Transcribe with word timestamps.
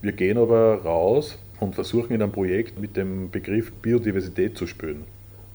Wir 0.00 0.12
gehen 0.12 0.38
aber 0.38 0.82
raus 0.82 1.38
und 1.58 1.74
versuchen 1.74 2.12
in 2.12 2.22
einem 2.22 2.30
Projekt 2.30 2.78
mit 2.78 2.96
dem 2.96 3.30
Begriff 3.30 3.72
Biodiversität 3.72 4.56
zu 4.56 4.66
spüren. 4.66 5.04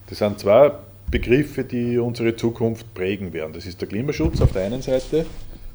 Das 0.08 0.18
sind 0.20 0.40
zwei 0.40 0.72
Begriffe, 1.10 1.64
die 1.64 1.98
unsere 1.98 2.36
Zukunft 2.36 2.94
prägen 2.94 3.32
werden. 3.32 3.54
Das 3.54 3.66
ist 3.66 3.80
der 3.80 3.88
Klimaschutz 3.88 4.42
auf 4.42 4.52
der 4.52 4.66
einen 4.66 4.82
Seite. 4.82 5.26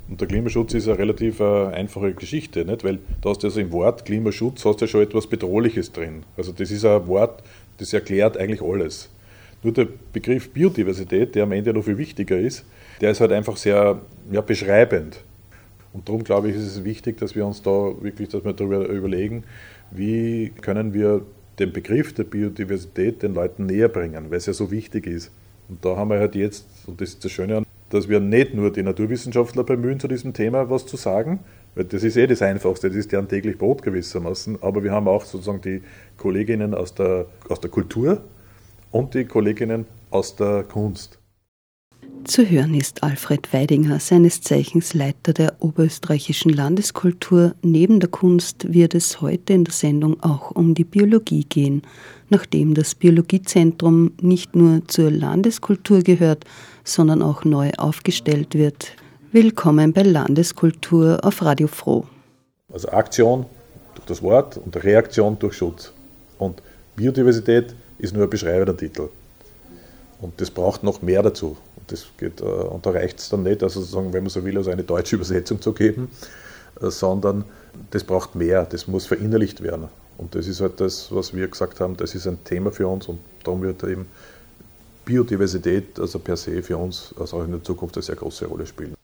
Und 0.09 0.21
der 0.21 0.29
Klimaschutz 0.29 0.75
ist 0.75 0.89
eine 0.89 0.99
relativ 0.99 1.41
äh, 1.41 1.67
einfache 1.69 2.12
Geschichte, 2.12 2.65
nicht? 2.65 2.85
weil 2.85 2.99
da 3.21 3.31
hast 3.31 3.43
du 3.43 3.46
also 3.46 3.61
im 3.61 3.73
Wort 3.73 4.04
Klimaschutz 4.04 4.65
hast 4.65 4.80
du 4.80 4.85
ja 4.85 4.88
schon 4.88 5.03
etwas 5.03 5.26
Bedrohliches 5.26 5.92
drin. 5.92 6.24
Also 6.37 6.53
das 6.53 6.71
ist 6.71 6.85
ein 6.85 7.06
Wort, 7.06 7.42
das 7.78 7.92
erklärt 7.92 8.37
eigentlich 8.37 8.62
alles. 8.62 9.10
Nur 9.62 9.72
der 9.72 9.88
Begriff 10.12 10.50
Biodiversität, 10.50 11.35
der 11.35 11.42
am 11.42 11.53
Ende 11.53 11.72
noch 11.72 11.85
viel 11.85 11.98
wichtiger 11.98 12.38
ist, 12.38 12.64
der 13.00 13.10
ist 13.10 13.21
halt 13.21 13.32
einfach 13.32 13.56
sehr 13.56 14.00
ja, 14.30 14.40
beschreibend. 14.40 15.21
Und 15.93 16.09
darum 16.09 16.25
glaube 16.25 16.51
ich, 16.51 16.57
ist 16.57 16.66
es 16.66 16.84
wichtig, 16.84 17.19
dass 17.19 17.34
wir 17.34 17.47
uns 17.47 17.62
da 17.62 17.70
wirklich 17.70 18.29
dass 18.29 18.45
wir 18.45 18.52
darüber 18.52 18.87
überlegen, 18.88 19.45
wie 19.91 20.52
können 20.60 20.92
wir 20.92 21.23
den 21.59 21.73
Begriff 21.73 22.12
der 22.12 22.24
Biodiversität 22.24 23.23
den 23.23 23.34
Leuten 23.34 23.66
näher 23.66 23.88
bringen, 23.88 24.30
weil 24.30 24.38
es 24.38 24.46
ja 24.46 24.52
so 24.52 24.70
wichtig 24.70 25.06
ist. 25.06 25.32
Und 25.69 25.84
da 25.84 25.96
haben 25.96 26.10
wir 26.10 26.19
halt 26.19 26.34
jetzt, 26.34 26.66
und 26.87 27.01
das 27.01 27.10
ist 27.10 27.24
das 27.24 27.32
Schöne, 27.32 27.65
dass 27.91 28.09
wir 28.09 28.20
nicht 28.20 28.55
nur 28.55 28.73
die 28.73 28.82
Naturwissenschaftler 28.82 29.65
bemühen, 29.65 29.98
zu 29.98 30.09
diesem 30.09 30.32
Thema 30.34 30.70
was 30.70 30.87
zu 30.87 30.96
sagen, 30.96 31.41
weil 31.74 31.84
das 31.84 32.02
ist 32.02 32.16
eh 32.16 32.27
das 32.27 32.43
Einfachste, 32.43 32.88
das 32.88 32.96
ist 32.96 33.12
deren 33.12 33.29
täglich 33.29 33.59
Brot 33.59 33.82
gewissermaßen, 33.82 34.62
aber 34.62 34.82
wir 34.84 34.93
haben 34.93 35.09
auch 35.09 35.24
sozusagen 35.24 35.60
die 35.60 35.82
Kolleginnen 36.16 36.74
aus 36.74 36.95
der, 36.95 37.27
aus 37.48 37.60
der 37.60 37.70
Kultur 37.70 38.23
und 38.91 39.15
die 39.15 39.24
Kolleginnen 39.24 39.87
aus 40.10 40.37
der 40.37 40.65
Kunst. 40.65 41.18
Zu 42.28 42.46
hören 42.46 42.74
ist 42.74 43.02
Alfred 43.02 43.55
Weidinger, 43.55 44.00
seines 44.00 44.42
Zeichens 44.42 44.92
Leiter 44.92 45.32
der 45.32 45.55
oberösterreichischen 45.60 46.52
Landeskultur. 46.52 47.54
Neben 47.62 48.01
der 48.01 48.10
Kunst 48.10 48.70
wird 48.70 48.95
es 48.95 49.23
heute 49.23 49.54
in 49.54 49.64
der 49.64 49.73
Sendung 49.73 50.23
auch 50.23 50.51
um 50.51 50.74
die 50.74 50.84
Biologie 50.84 51.46
gehen, 51.48 51.80
nachdem 52.29 52.74
das 52.74 52.95
Biologiezentrum 52.95 54.12
nicht 54.21 54.54
nur 54.54 54.87
zur 54.88 55.10
Landeskultur 55.10 56.02
gehört, 56.02 56.45
sondern 56.84 57.23
auch 57.23 57.46
neu 57.46 57.71
aufgestellt 57.79 58.54
wird. 58.54 58.93
Willkommen 59.32 59.95
bei 59.95 60.02
Landeskultur 60.02 61.21
auf 61.23 61.40
Radio 61.40 61.66
Froh. 61.66 62.04
Also 62.71 62.88
Aktion 62.90 63.46
durch 63.95 64.05
das 64.05 64.23
Wort 64.23 64.59
und 64.59 64.77
Reaktion 64.84 65.39
durch 65.39 65.55
Schutz. 65.55 65.95
Und 66.37 66.61
Biodiversität 66.95 67.75
ist 67.97 68.12
nur 68.12 68.25
ein 68.25 68.31
beschreibender 68.31 68.77
Titel. 68.77 69.09
Und 70.21 70.39
das 70.39 70.51
braucht 70.51 70.83
noch 70.83 71.01
mehr 71.01 71.23
dazu 71.23 71.56
das 71.92 72.06
geht, 72.17 72.41
äh, 72.41 72.44
und 72.44 72.86
da 72.86 72.91
reicht 72.91 73.19
es 73.19 73.28
dann 73.28 73.42
nicht, 73.42 73.62
also 73.62 73.81
sozusagen, 73.81 74.12
wenn 74.12 74.22
man 74.22 74.31
so 74.31 74.44
will, 74.44 74.56
also 74.56 74.70
eine 74.70 74.84
deutsche 74.84 75.17
Übersetzung 75.17 75.61
zu 75.61 75.72
geben, 75.72 76.11
äh, 76.81 76.91
sondern 76.91 77.44
das 77.91 78.05
braucht 78.05 78.34
mehr, 78.34 78.64
das 78.64 78.86
muss 78.86 79.06
verinnerlicht 79.06 79.62
werden. 79.62 79.89
Und 80.16 80.34
das 80.34 80.48
ist 80.48 80.61
halt 80.61 80.81
das, 80.81 81.14
was 81.14 81.34
wir 81.34 81.47
gesagt 81.48 81.81
haben, 81.81 81.97
das 81.97 82.14
ist 82.14 82.27
ein 82.27 82.42
Thema 82.44 82.72
für 82.72 82.89
uns 82.89 83.06
und 83.06 83.20
darum 83.44 83.62
wird 83.62 83.83
eben 83.84 84.06
Biodiversität 85.05 85.98
also 85.98 86.19
per 86.19 86.36
se 86.36 86.62
für 86.62 86.77
uns 86.77 87.14
also 87.19 87.39
auch 87.39 87.44
in 87.44 87.53
der 87.53 87.62
Zukunft 87.62 87.97
eine 87.97 88.03
sehr 88.03 88.16
große 88.16 88.47
Rolle 88.47 88.66
spielen. 88.66 88.94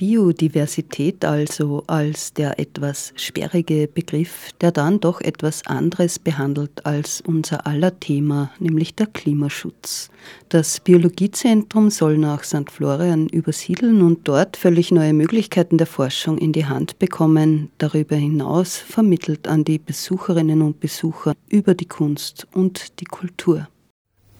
Biodiversität 0.00 1.26
also 1.26 1.84
als 1.86 2.32
der 2.32 2.58
etwas 2.58 3.12
sperrige 3.16 3.86
Begriff, 3.86 4.48
der 4.62 4.72
dann 4.72 4.98
doch 4.98 5.20
etwas 5.20 5.66
anderes 5.66 6.18
behandelt 6.18 6.86
als 6.86 7.20
unser 7.20 7.66
aller 7.66 8.00
Thema, 8.00 8.50
nämlich 8.58 8.94
der 8.94 9.08
Klimaschutz. 9.08 10.08
Das 10.48 10.80
Biologiezentrum 10.80 11.90
soll 11.90 12.16
nach 12.16 12.44
St. 12.44 12.70
Florian 12.70 13.28
übersiedeln 13.28 14.00
und 14.00 14.26
dort 14.26 14.56
völlig 14.56 14.90
neue 14.90 15.12
Möglichkeiten 15.12 15.76
der 15.76 15.86
Forschung 15.86 16.38
in 16.38 16.54
die 16.54 16.64
Hand 16.64 16.98
bekommen, 16.98 17.70
darüber 17.76 18.16
hinaus 18.16 18.78
vermittelt 18.78 19.48
an 19.48 19.64
die 19.64 19.78
Besucherinnen 19.78 20.62
und 20.62 20.80
Besucher 20.80 21.34
über 21.50 21.74
die 21.74 21.88
Kunst 21.88 22.46
und 22.54 23.00
die 23.00 23.04
Kultur. 23.04 23.68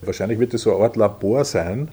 Wahrscheinlich 0.01 0.39
wird 0.39 0.55
es 0.55 0.63
so 0.63 0.73
eine 0.73 0.85
Art 0.85 0.95
Labor 0.95 1.45
sein, 1.45 1.91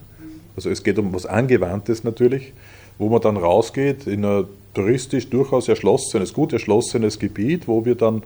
also 0.55 0.71
es 0.71 0.83
geht 0.83 0.97
um 0.97 1.13
was 1.13 1.27
Angewandtes 1.27 2.03
natürlich, 2.03 2.53
wo 2.99 3.09
man 3.09 3.21
dann 3.21 3.37
rausgeht 3.37 4.05
in 4.05 4.23
ein 4.23 4.45
touristisch 4.75 5.29
durchaus 5.29 5.67
erschlossenes, 5.67 6.33
gut 6.33 6.53
erschlossenes 6.53 7.17
Gebiet, 7.17 7.67
wo 7.67 7.85
wir 7.85 7.95
dann 7.95 8.21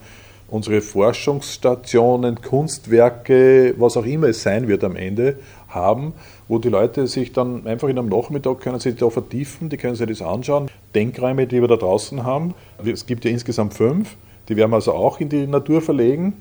unsere 0.49 0.81
Forschungsstationen, 0.81 2.41
Kunstwerke, 2.41 3.73
was 3.77 3.95
auch 3.95 4.05
immer 4.05 4.27
es 4.27 4.43
sein 4.43 4.67
wird 4.67 4.83
am 4.83 4.95
Ende, 4.95 5.37
haben, 5.69 6.13
wo 6.47 6.59
die 6.59 6.69
Leute 6.69 7.07
sich 7.07 7.31
dann 7.31 7.65
einfach 7.65 7.87
in 7.87 7.97
einem 7.97 8.09
Nachmittag 8.09 8.59
können 8.59 8.79
sich 8.79 8.95
da 8.95 9.09
vertiefen, 9.09 9.69
die 9.69 9.77
können 9.77 9.95
sich 9.95 10.07
das 10.07 10.21
anschauen. 10.21 10.69
Denkräume, 10.93 11.47
die 11.47 11.61
wir 11.61 11.67
da 11.67 11.77
draußen 11.77 12.23
haben, 12.23 12.53
es 12.83 13.05
gibt 13.05 13.25
ja 13.25 13.31
insgesamt 13.31 13.73
fünf, 13.73 14.15
die 14.49 14.55
werden 14.55 14.71
wir 14.71 14.75
also 14.75 14.93
auch 14.93 15.19
in 15.19 15.29
die 15.29 15.47
Natur 15.47 15.81
verlegen. 15.81 16.33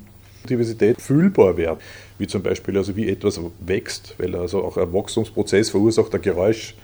Diversität 0.51 1.01
fühlbar 1.01 1.57
wird, 1.57 1.79
wie 2.19 2.27
zum 2.27 2.43
Beispiel 2.43 2.77
also 2.77 2.97
wie 2.97 3.09
etwas 3.09 3.41
wächst, 3.61 4.17
weil 4.19 4.35
also 4.35 4.65
auch 4.65 4.77
ein 4.77 4.93
Wachstumsprozess 4.93 5.71
verursacht 5.71 6.13
ein 6.15 6.21
Geräusch 6.21 6.75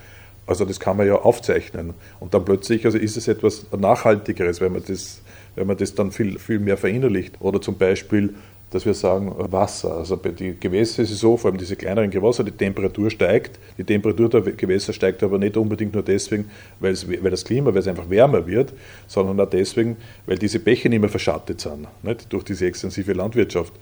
also 0.49 0.65
das 0.65 0.79
kann 0.79 0.97
man 0.97 1.05
ja 1.05 1.13
aufzeichnen. 1.13 1.93
Und 2.19 2.33
dann 2.33 2.43
plötzlich 2.43 2.83
also 2.85 2.97
ist 2.97 3.15
es 3.15 3.27
etwas 3.27 3.67
Nachhaltigeres, 3.71 4.59
wenn 4.61 4.73
man 4.73 4.81
das, 4.85 5.21
wenn 5.55 5.67
man 5.67 5.77
das 5.77 5.93
dann 5.93 6.11
viel, 6.11 6.39
viel 6.39 6.57
mehr 6.57 6.75
verinnerlicht. 6.75 7.35
Oder 7.39 7.61
zum 7.61 7.77
Beispiel, 7.77 8.33
dass 8.71 8.83
wir 8.83 8.95
sagen, 8.95 9.31
Wasser. 9.37 9.97
Also 9.97 10.17
bei 10.17 10.29
den 10.29 10.59
Gewässern 10.59 11.05
ist 11.05 11.11
es 11.11 11.19
so, 11.19 11.37
vor 11.37 11.51
allem 11.51 11.59
diese 11.59 11.75
kleineren 11.75 12.09
Gewässer, 12.09 12.43
die 12.43 12.51
Temperatur 12.51 13.11
steigt. 13.11 13.59
Die 13.77 13.83
Temperatur 13.83 14.27
der 14.29 14.41
Gewässer 14.41 14.91
steigt 14.91 15.21
aber 15.21 15.37
nicht 15.37 15.55
unbedingt 15.55 15.93
nur 15.93 16.01
deswegen, 16.03 16.49
weil, 16.79 16.93
es, 16.93 17.07
weil 17.07 17.29
das 17.29 17.45
Klima, 17.45 17.71
weil 17.71 17.81
es 17.81 17.87
einfach 17.87 18.09
wärmer 18.09 18.47
wird, 18.47 18.73
sondern 19.05 19.39
auch 19.39 19.49
deswegen, 19.51 19.97
weil 20.25 20.39
diese 20.39 20.59
Bäche 20.59 20.89
nicht 20.89 20.99
mehr 20.99 21.09
verschattet 21.09 21.61
sind, 21.61 21.87
nicht? 22.01 22.33
durch 22.33 22.43
diese 22.43 22.65
extensive 22.65 23.13
Landwirtschaft. 23.13 23.73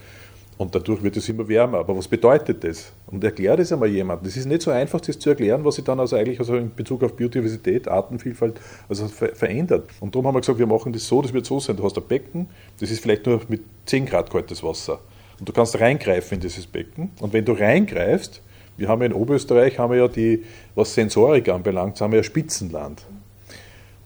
Und 0.58 0.74
dadurch 0.74 1.04
wird 1.04 1.16
es 1.18 1.30
immer 1.30 1.48
wärmer. 1.48 1.80
Aber 1.80 1.96
was 1.96 2.08
bedeutet 2.08 2.64
das? 2.64 2.92
Und 3.06 3.24
erklärt 3.24 3.60
es 3.60 3.72
einmal 3.72 3.90
jemand. 3.90 4.26
Es 4.26 4.36
ist 4.36 4.48
nicht 4.48 4.64
so 4.64 4.72
einfach, 4.72 5.00
das 5.00 5.20
zu 5.20 5.30
erklären, 5.30 5.64
was 5.64 5.76
sich 5.76 5.84
dann 5.84 6.00
also 6.00 6.16
eigentlich 6.16 6.40
also 6.40 6.56
in 6.56 6.74
Bezug 6.74 7.04
auf 7.04 7.14
Biodiversität, 7.14 7.88
Artenvielfalt 7.88 8.60
also 8.90 9.08
verändert. 9.08 9.90
Und 10.00 10.16
darum 10.16 10.28
haben 10.28 10.36
wir 10.36 10.42
gesagt, 10.42 10.58
wir 10.58 10.66
machen 10.66 10.92
das 10.94 11.08
so, 11.08 11.22
das 11.22 11.32
wird 11.32 11.46
so 11.46 11.60
sein. 11.60 11.78
Du 11.78 11.84
hast 11.84 11.96
ein 11.98 12.04
Becken, 12.08 12.48
das 12.80 12.90
ist 12.90 13.02
vielleicht 13.02 13.28
nur 13.28 13.40
mit 13.50 13.62
10 13.86 14.08
Grad 14.08 14.32
kaltes 14.32 14.64
Wasser. 14.64 15.00
Und 15.40 15.48
du 15.48 15.54
kannst 15.54 15.80
reingreifen 15.80 16.36
in 16.36 16.42
dieses 16.42 16.66
Becken. 16.66 17.12
Und 17.20 17.34
wenn 17.34 17.46
du 17.46 17.54
reingreifst, 17.54 18.42
wir 18.78 18.88
haben 18.88 19.02
ja 19.02 19.08
in 19.08 19.14
Oberösterreich, 19.14 19.78
haben 19.78 19.92
wir 19.92 20.00
ja 20.00 20.08
die, 20.08 20.44
was 20.74 20.94
Sensorik 20.94 21.50
anbelangt, 21.50 22.02
haben 22.02 22.12
wir 22.12 22.18
ja 22.18 22.24
Spitzenland. 22.24 23.04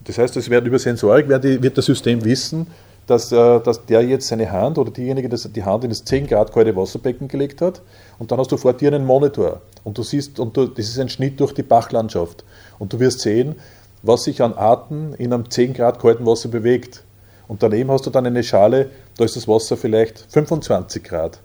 Das 0.04 0.18
heißt, 0.18 0.36
es 0.36 0.50
wird 0.50 0.66
über 0.66 0.80
Sensorik 0.80 1.30
wird 1.30 1.78
das 1.78 1.86
System 1.86 2.24
wissen, 2.26 2.68
dass, 3.12 3.32
äh, 3.32 3.60
dass 3.60 3.86
der 3.86 4.02
jetzt 4.04 4.28
seine 4.28 4.52
Hand 4.52 4.78
oder 4.78 4.90
diejenige 4.90 5.28
dass 5.28 5.44
die 5.52 5.64
Hand 5.64 5.84
in 5.84 5.90
das 5.90 6.06
10 6.06 6.28
Grad 6.28 6.54
kalte 6.54 6.76
Wasserbecken 6.76 7.28
gelegt 7.28 7.62
hat 7.62 7.82
und 8.20 8.32
dann 8.32 8.40
hast 8.40 8.52
du 8.52 8.58
vor 8.58 8.74
dir 8.74 8.88
einen 8.94 9.06
Monitor 9.06 9.62
und 9.84 9.98
du 9.98 10.04
siehst, 10.04 10.40
und 10.40 10.56
du, 10.56 10.68
das 10.68 10.88
ist 10.88 11.00
ein 11.00 11.10
Schnitt 11.10 11.40
durch 11.40 11.54
die 11.54 11.64
Bachlandschaft 11.64 12.46
und 12.80 12.94
du 12.94 13.00
wirst 13.00 13.20
sehen, 13.20 13.56
was 14.02 14.24
sich 14.24 14.42
an 14.42 14.54
Arten 14.54 15.14
in 15.14 15.34
einem 15.34 15.50
10 15.50 15.74
Grad 15.74 16.00
kalten 16.00 16.26
Wasser 16.26 16.50
bewegt. 16.50 17.04
Und 17.48 17.62
daneben 17.62 17.92
hast 17.92 18.06
du 18.06 18.10
dann 18.10 18.26
eine 18.26 18.44
Schale, 18.44 18.90
da 19.18 19.26
ist 19.26 19.36
das 19.36 19.48
Wasser 19.48 19.78
vielleicht 19.78 20.26
25 20.30 21.04
Grad. 21.04 21.40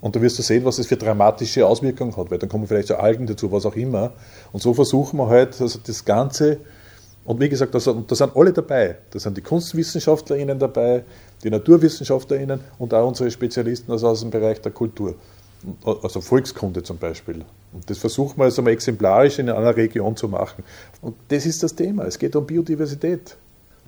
Und 0.00 0.16
du 0.16 0.22
wirst 0.22 0.38
du 0.38 0.42
sehen, 0.42 0.64
was 0.64 0.78
es 0.78 0.86
für 0.86 0.96
dramatische 0.96 1.66
Auswirkungen 1.66 2.16
hat, 2.16 2.30
weil 2.30 2.38
dann 2.38 2.48
kommen 2.48 2.66
vielleicht 2.66 2.88
so 2.88 2.96
Algen 2.96 3.26
dazu, 3.26 3.52
was 3.52 3.66
auch 3.66 3.76
immer. 3.76 4.12
Und 4.52 4.60
so 4.60 4.74
versuchen 4.74 5.18
wir 5.18 5.28
halt, 5.28 5.60
also 5.60 5.78
das 5.86 6.04
Ganze 6.04 6.58
und 7.24 7.40
wie 7.40 7.48
gesagt, 7.48 7.74
da 7.74 7.80
sind, 7.80 8.10
da 8.10 8.14
sind 8.14 8.34
alle 8.36 8.52
dabei. 8.52 8.96
Da 9.10 9.18
sind 9.18 9.36
die 9.36 9.42
KunstwissenschaftlerInnen 9.42 10.58
dabei, 10.58 11.04
die 11.44 11.50
NaturwissenschaftlerInnen 11.50 12.60
und 12.78 12.92
auch 12.94 13.06
unsere 13.06 13.30
Spezialisten 13.30 13.92
also 13.92 14.08
aus 14.08 14.20
dem 14.20 14.30
Bereich 14.30 14.60
der 14.60 14.72
Kultur. 14.72 15.14
Also 15.84 16.20
Volkskunde 16.20 16.82
zum 16.82 16.98
Beispiel. 16.98 17.44
Und 17.72 17.88
das 17.88 17.98
versuchen 17.98 18.38
wir 18.38 18.44
also 18.44 18.62
mal 18.62 18.70
exemplarisch 18.70 19.38
in 19.38 19.48
einer 19.48 19.76
Region 19.76 20.16
zu 20.16 20.26
machen. 20.26 20.64
Und 21.00 21.14
das 21.28 21.46
ist 21.46 21.62
das 21.62 21.74
Thema. 21.76 22.04
Es 22.04 22.18
geht 22.18 22.34
um 22.34 22.44
Biodiversität. 22.44 23.36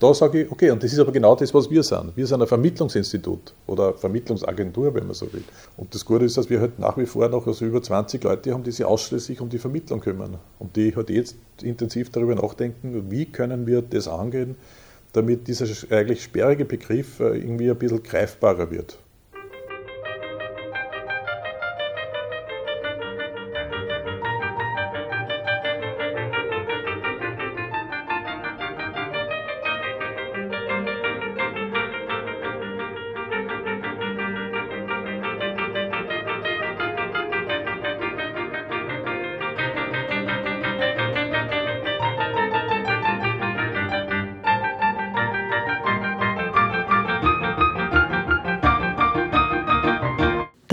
Da 0.01 0.13
sage 0.13 0.43
ich, 0.43 0.51
okay, 0.51 0.71
und 0.71 0.83
das 0.83 0.93
ist 0.93 0.99
aber 0.99 1.13
genau 1.13 1.37
das, 1.37 1.55
was 1.55 1.71
wir 1.71 1.83
sind. 1.83 2.17
Wir 2.17 2.27
sind 2.27 2.43
ein 2.43 2.49
Vermittlungsinstitut 2.49 3.55
oder 3.69 3.95
Vermittlungsagentur, 3.95 4.93
wenn 4.93 5.07
man 5.07 5.15
so 5.15 5.33
will. 5.33 5.45
Und 5.77 5.95
das 5.95 6.05
Gute 6.05 6.25
ist, 6.25 6.37
dass 6.37 6.51
wir 6.51 6.61
halt 6.61 6.81
nach 6.81 6.99
wie 6.99 7.07
vor 7.07 7.29
noch 7.29 7.47
also 7.47 7.65
über 7.65 7.81
20 7.81 8.23
Leute 8.25 8.53
haben, 8.53 8.65
die 8.65 8.73
sich 8.73 8.85
ausschließlich 8.85 9.41
um 9.41 9.49
die 9.49 9.59
Vermittlung 9.59 10.01
kümmern. 10.01 10.39
Und 10.59 10.75
die 10.75 10.97
halt 10.97 11.11
jetzt 11.11 11.37
intensiv 11.63 12.11
darüber 12.11 12.35
nachdenken, 12.35 13.11
wie 13.11 13.27
können 13.27 13.69
wir 13.69 13.83
das 13.83 14.09
angehen, 14.09 14.57
damit 15.13 15.47
dieser 15.47 15.67
eigentlich 15.97 16.25
sperrige 16.25 16.65
Begriff 16.65 17.21
äh, 17.21 17.39
irgendwie 17.39 17.71
ein 17.71 17.79
bisschen 17.79 18.03
greifbarer 18.03 18.73
wird. 18.73 18.99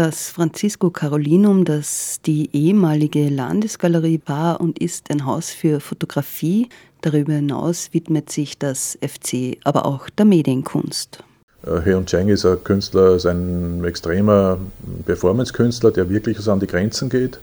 Das 0.03 0.31
Francisco 0.31 0.89
Carolinum, 0.89 1.63
das 1.63 2.21
die 2.25 2.49
ehemalige 2.53 3.29
Landesgalerie 3.29 4.19
war 4.25 4.59
und 4.59 4.79
ist 4.79 5.11
ein 5.11 5.27
Haus 5.27 5.51
für 5.51 5.79
Fotografie. 5.79 6.69
Darüber 7.01 7.33
hinaus 7.33 7.89
widmet 7.91 8.31
sich 8.31 8.57
das 8.57 8.97
FC 9.03 9.59
aber 9.63 9.85
auch 9.85 10.09
der 10.09 10.25
Medienkunst. 10.25 11.23
Äh, 11.67 11.81
Heon 11.81 12.07
Cheng 12.07 12.29
ist 12.29 12.47
ein 12.47 12.63
Künstler, 12.63 13.13
ist 13.13 13.27
ein 13.27 13.83
extremer 13.85 14.57
Performance-Künstler, 15.05 15.91
der 15.91 16.09
wirklich 16.09 16.39
so 16.39 16.51
an 16.51 16.59
die 16.59 16.65
Grenzen 16.65 17.07
geht. 17.07 17.39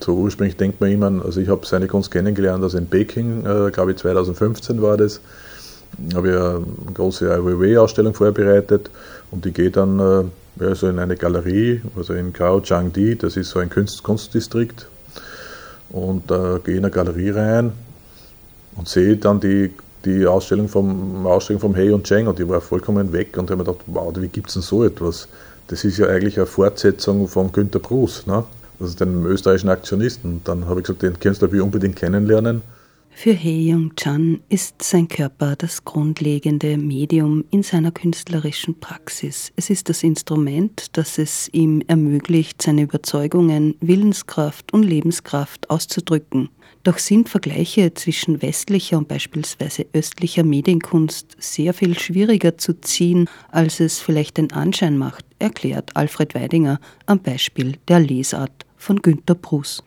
So 0.00 0.16
ursprünglich 0.16 0.58
denkt 0.58 0.78
man 0.82 0.90
immer, 0.90 1.24
also 1.24 1.40
ich 1.40 1.48
habe 1.48 1.64
seine 1.64 1.86
Kunst 1.86 2.10
kennengelernt, 2.10 2.62
also 2.62 2.76
in 2.76 2.86
Peking, 2.86 3.46
äh, 3.46 3.70
glaube 3.70 3.92
ich 3.92 3.96
2015 3.96 4.82
war 4.82 4.98
das 4.98 5.22
habe 6.14 6.28
ich 6.28 6.36
eine 6.36 6.64
große 6.94 7.30
Ai 7.32 7.38
Weiwei-Ausstellung 7.38 8.14
vorbereitet 8.14 8.90
und 9.30 9.44
die 9.44 9.52
geht 9.52 9.76
dann 9.76 10.30
äh, 10.58 10.64
ja, 10.64 10.74
so 10.74 10.88
in 10.88 10.98
eine 10.98 11.16
Galerie, 11.16 11.82
also 11.96 12.14
in 12.14 12.32
Kao 12.32 12.60
Changdi, 12.60 13.16
das 13.16 13.36
ist 13.36 13.50
so 13.50 13.58
ein 13.58 13.70
Kunst 13.70 14.02
Kunstdistrikt. 14.02 14.86
Und 15.90 16.30
da 16.30 16.56
äh, 16.56 16.60
gehe 16.60 16.74
ich 16.74 16.78
in 16.78 16.84
eine 16.84 16.90
Galerie 16.90 17.30
rein 17.30 17.72
und 18.76 18.88
sehe 18.88 19.16
dann 19.16 19.40
die, 19.40 19.70
die 20.04 20.26
Ausstellung 20.26 20.68
vom, 20.68 21.26
Ausstellung 21.26 21.60
vom 21.60 21.76
Hei 21.76 21.92
und 21.92 22.04
Cheng 22.04 22.26
und 22.26 22.38
die 22.38 22.48
war 22.48 22.60
vollkommen 22.60 23.12
weg 23.12 23.36
und 23.36 23.50
habe 23.50 23.58
mir 23.58 23.64
gedacht, 23.64 23.84
wow, 23.86 24.12
wie 24.16 24.28
gibt 24.28 24.48
es 24.48 24.54
denn 24.54 24.62
so 24.62 24.84
etwas? 24.84 25.28
Das 25.66 25.84
ist 25.84 25.98
ja 25.98 26.06
eigentlich 26.06 26.36
eine 26.36 26.46
Fortsetzung 26.46 27.28
von 27.28 27.52
Günter 27.52 27.78
Bruce, 27.78 28.26
ne? 28.26 28.44
ist 28.80 29.00
dem 29.00 29.26
österreichischen 29.26 29.68
Aktionisten. 29.68 30.34
Und 30.34 30.48
dann 30.48 30.66
habe 30.66 30.80
ich 30.80 30.86
gesagt, 30.86 31.02
den 31.02 31.18
kennst 31.18 31.42
du 31.42 31.62
unbedingt 31.62 31.96
kennenlernen. 31.96 32.62
Für 33.12 33.32
He 33.34 33.68
Jung-chan 33.68 34.40
ist 34.48 34.82
sein 34.82 35.06
Körper 35.06 35.54
das 35.54 35.84
grundlegende 35.84 36.78
Medium 36.78 37.44
in 37.50 37.62
seiner 37.62 37.90
künstlerischen 37.90 38.80
Praxis. 38.80 39.52
Es 39.56 39.68
ist 39.68 39.90
das 39.90 40.02
Instrument, 40.02 40.96
das 40.96 41.18
es 41.18 41.50
ihm 41.52 41.82
ermöglicht, 41.86 42.62
seine 42.62 42.82
Überzeugungen, 42.82 43.74
Willenskraft 43.80 44.72
und 44.72 44.84
Lebenskraft 44.84 45.68
auszudrücken. 45.68 46.48
Doch 46.82 46.96
sind 46.96 47.28
Vergleiche 47.28 47.92
zwischen 47.92 48.40
westlicher 48.40 48.96
und 48.96 49.08
beispielsweise 49.08 49.84
östlicher 49.92 50.44
Medienkunst 50.44 51.36
sehr 51.38 51.74
viel 51.74 51.98
schwieriger 51.98 52.56
zu 52.56 52.80
ziehen, 52.80 53.28
als 53.50 53.80
es 53.80 53.98
vielleicht 53.98 54.38
den 54.38 54.52
Anschein 54.52 54.96
macht, 54.96 55.26
erklärt 55.38 55.94
Alfred 55.94 56.34
Weidinger 56.34 56.80
am 57.04 57.20
Beispiel 57.20 57.76
der 57.88 58.00
Lesart 58.00 58.64
von 58.78 59.02
Günter 59.02 59.34
Bruß. 59.34 59.82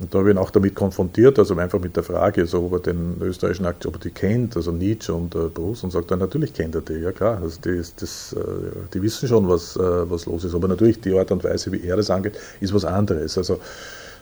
Und 0.00 0.14
da 0.14 0.18
habe 0.20 0.30
ich 0.30 0.34
ihn 0.34 0.38
auch 0.38 0.50
damit 0.50 0.74
konfrontiert, 0.74 1.38
also 1.38 1.54
einfach 1.56 1.78
mit 1.78 1.94
der 1.94 2.02
Frage, 2.02 2.40
also 2.40 2.64
ob 2.64 2.72
er 2.72 2.78
den 2.78 3.20
österreichischen 3.20 3.66
Akt, 3.66 3.84
ob 3.84 3.96
er 3.96 4.00
die 4.00 4.10
kennt, 4.10 4.56
also 4.56 4.72
Nietzsche 4.72 5.12
und 5.12 5.34
äh, 5.34 5.48
Bruce, 5.52 5.84
und 5.84 5.90
sagt 5.90 6.10
er, 6.10 6.16
natürlich 6.16 6.54
kennt 6.54 6.74
er 6.74 6.80
die, 6.80 6.94
ja 6.94 7.12
klar, 7.12 7.38
also 7.42 7.60
die, 7.62 7.82
das, 7.96 8.32
äh, 8.32 8.38
die 8.94 9.02
wissen 9.02 9.28
schon, 9.28 9.46
was, 9.46 9.76
äh, 9.76 9.80
was 10.10 10.24
los 10.24 10.44
ist. 10.44 10.54
Aber 10.54 10.68
natürlich 10.68 11.02
die 11.02 11.12
Art 11.12 11.30
und 11.30 11.44
Weise, 11.44 11.70
wie 11.72 11.82
er 11.82 11.98
das 11.98 12.08
angeht, 12.08 12.38
ist 12.62 12.72
was 12.72 12.86
anderes. 12.86 13.36
Also 13.36 13.60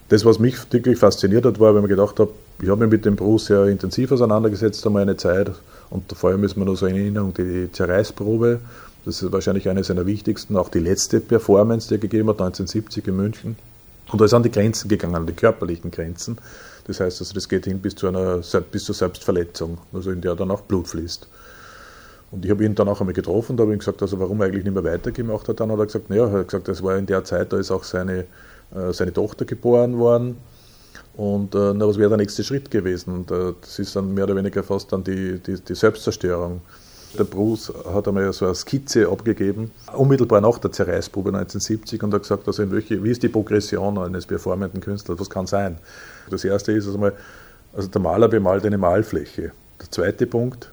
das, 0.08 0.24
was 0.24 0.40
mich 0.40 0.56
wirklich 0.72 0.98
fasziniert 0.98 1.44
hat, 1.44 1.60
war, 1.60 1.72
wenn 1.76 1.82
man 1.82 1.88
gedacht 1.88 2.18
habe, 2.18 2.32
ich 2.60 2.68
habe 2.68 2.80
mich 2.80 2.90
mit 2.90 3.04
dem 3.04 3.14
Bruce 3.14 3.46
sehr 3.46 3.66
intensiv 3.66 4.10
auseinandergesetzt, 4.10 4.84
einmal 4.84 5.02
eine 5.02 5.16
Zeit, 5.16 5.52
und 5.90 6.12
vor 6.12 6.30
allem 6.30 6.42
ist 6.42 6.56
mir 6.56 6.64
noch 6.64 6.74
so 6.74 6.86
in 6.86 6.96
Erinnerung 6.96 7.34
die 7.34 7.70
Zerreißprobe, 7.70 8.58
das 9.04 9.22
ist 9.22 9.30
wahrscheinlich 9.30 9.68
eine 9.68 9.84
seiner 9.84 10.06
wichtigsten, 10.06 10.56
auch 10.56 10.70
die 10.70 10.80
letzte 10.80 11.20
Performance, 11.20 11.86
die 11.86 11.94
er 11.94 11.98
gegeben 11.98 12.28
hat, 12.30 12.40
1970 12.40 13.06
in 13.06 13.16
München 13.16 13.56
und 14.10 14.20
da 14.20 14.24
ist 14.24 14.34
an 14.34 14.42
die 14.42 14.50
Grenzen 14.50 14.88
gegangen, 14.88 15.14
an 15.14 15.26
die 15.26 15.32
körperlichen 15.32 15.90
Grenzen. 15.90 16.38
Das 16.86 17.00
heißt, 17.00 17.20
also 17.20 17.34
das 17.34 17.48
geht 17.48 17.66
hin 17.66 17.80
bis 17.80 17.94
zu 17.94 18.08
einer 18.08 18.40
bis 18.70 18.84
zur 18.84 18.94
Selbstverletzung, 18.94 19.78
also 19.92 20.10
in 20.10 20.20
der 20.20 20.34
dann 20.34 20.50
auch 20.50 20.62
Blut 20.62 20.88
fließt. 20.88 21.28
Und 22.30 22.44
ich 22.44 22.50
habe 22.50 22.64
ihn 22.64 22.74
dann 22.74 22.88
auch 22.88 23.00
einmal 23.00 23.14
getroffen, 23.14 23.56
da 23.56 23.62
habe 23.62 23.72
ich 23.72 23.76
ihm 23.76 23.78
gesagt, 23.80 24.02
also 24.02 24.18
warum 24.18 24.40
er 24.40 24.46
eigentlich 24.46 24.64
nicht 24.64 24.74
mehr 24.74 24.84
weitergemacht 24.84 25.48
hat. 25.48 25.60
Dann 25.60 25.70
hat 25.72 25.78
er 25.78 25.86
gesagt, 25.86 26.10
naja, 26.10 26.26
er 26.26 26.40
hat 26.40 26.48
gesagt, 26.48 26.68
das 26.68 26.82
war 26.82 26.96
in 26.96 27.06
der 27.06 27.24
Zeit, 27.24 27.52
da 27.52 27.58
ist 27.58 27.70
auch 27.70 27.84
seine, 27.84 28.26
äh, 28.74 28.92
seine 28.92 29.12
Tochter 29.12 29.44
geboren 29.44 29.98
worden. 29.98 30.36
Und 31.16 31.54
äh, 31.54 31.72
na, 31.74 31.86
was 31.86 31.98
wäre 31.98 32.10
der 32.10 32.18
nächste 32.18 32.44
Schritt 32.44 32.70
gewesen? 32.70 33.12
Und 33.12 33.30
äh, 33.30 33.54
das 33.60 33.78
ist 33.78 33.96
dann 33.96 34.14
mehr 34.14 34.24
oder 34.24 34.36
weniger 34.36 34.62
fast 34.62 34.92
dann 34.92 35.04
die, 35.04 35.38
die, 35.38 35.60
die 35.60 35.74
Selbstzerstörung. 35.74 36.60
Der 37.16 37.24
Bruce 37.24 37.72
hat 37.92 38.06
einmal 38.06 38.30
so 38.32 38.44
eine 38.44 38.54
Skizze 38.54 39.08
abgegeben, 39.08 39.70
unmittelbar 39.94 40.40
nach 40.40 40.58
der 40.58 40.72
Zerreißprobe 40.72 41.30
1970 41.30 42.02
und 42.02 42.12
hat 42.12 42.22
gesagt, 42.22 42.46
also 42.46 42.62
in 42.62 42.70
welche, 42.70 43.02
wie 43.02 43.10
ist 43.10 43.22
die 43.22 43.28
Progression 43.28 43.96
eines 43.98 44.26
performenden 44.26 44.80
Künstlers, 44.80 45.18
was 45.18 45.30
kann 45.30 45.46
sein? 45.46 45.78
Das 46.30 46.44
erste 46.44 46.72
ist 46.72 46.86
also 46.86 46.98
mal, 46.98 47.14
also 47.74 47.88
der 47.88 48.00
Maler 48.00 48.28
bemalt 48.28 48.64
eine 48.66 48.76
Malfläche. 48.76 49.52
Der 49.80 49.90
zweite 49.90 50.26
Punkt, 50.26 50.70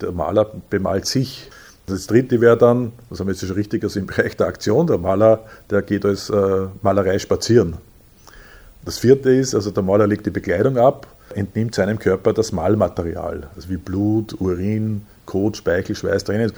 der 0.00 0.12
Maler 0.12 0.50
bemalt 0.68 1.06
sich. 1.06 1.50
Das 1.86 2.06
dritte 2.06 2.40
wäre 2.42 2.58
dann, 2.58 2.92
das 3.08 3.20
haben 3.20 3.28
wir 3.28 3.32
jetzt 3.32 3.46
schon 3.46 3.56
richtig, 3.56 3.82
also 3.82 3.98
im 3.98 4.06
Bereich 4.06 4.36
der 4.36 4.46
Aktion, 4.46 4.86
der 4.86 4.98
Maler, 4.98 5.44
der 5.70 5.80
geht 5.80 6.04
als 6.04 6.28
äh, 6.28 6.66
Malerei 6.82 7.18
spazieren. 7.18 7.78
Das 8.84 8.98
vierte 8.98 9.30
ist, 9.30 9.54
also 9.54 9.70
der 9.70 9.82
Maler 9.82 10.06
legt 10.06 10.26
die 10.26 10.30
Bekleidung 10.30 10.76
ab, 10.76 11.06
entnimmt 11.34 11.74
seinem 11.74 11.98
Körper 11.98 12.34
das 12.34 12.52
Malmaterial, 12.52 13.48
also 13.56 13.70
wie 13.70 13.78
Blut, 13.78 14.38
Urin, 14.38 15.02
Kot, 15.28 15.58
Speichel, 15.58 15.94
Schweiß, 15.94 16.24
Tränen. 16.24 16.52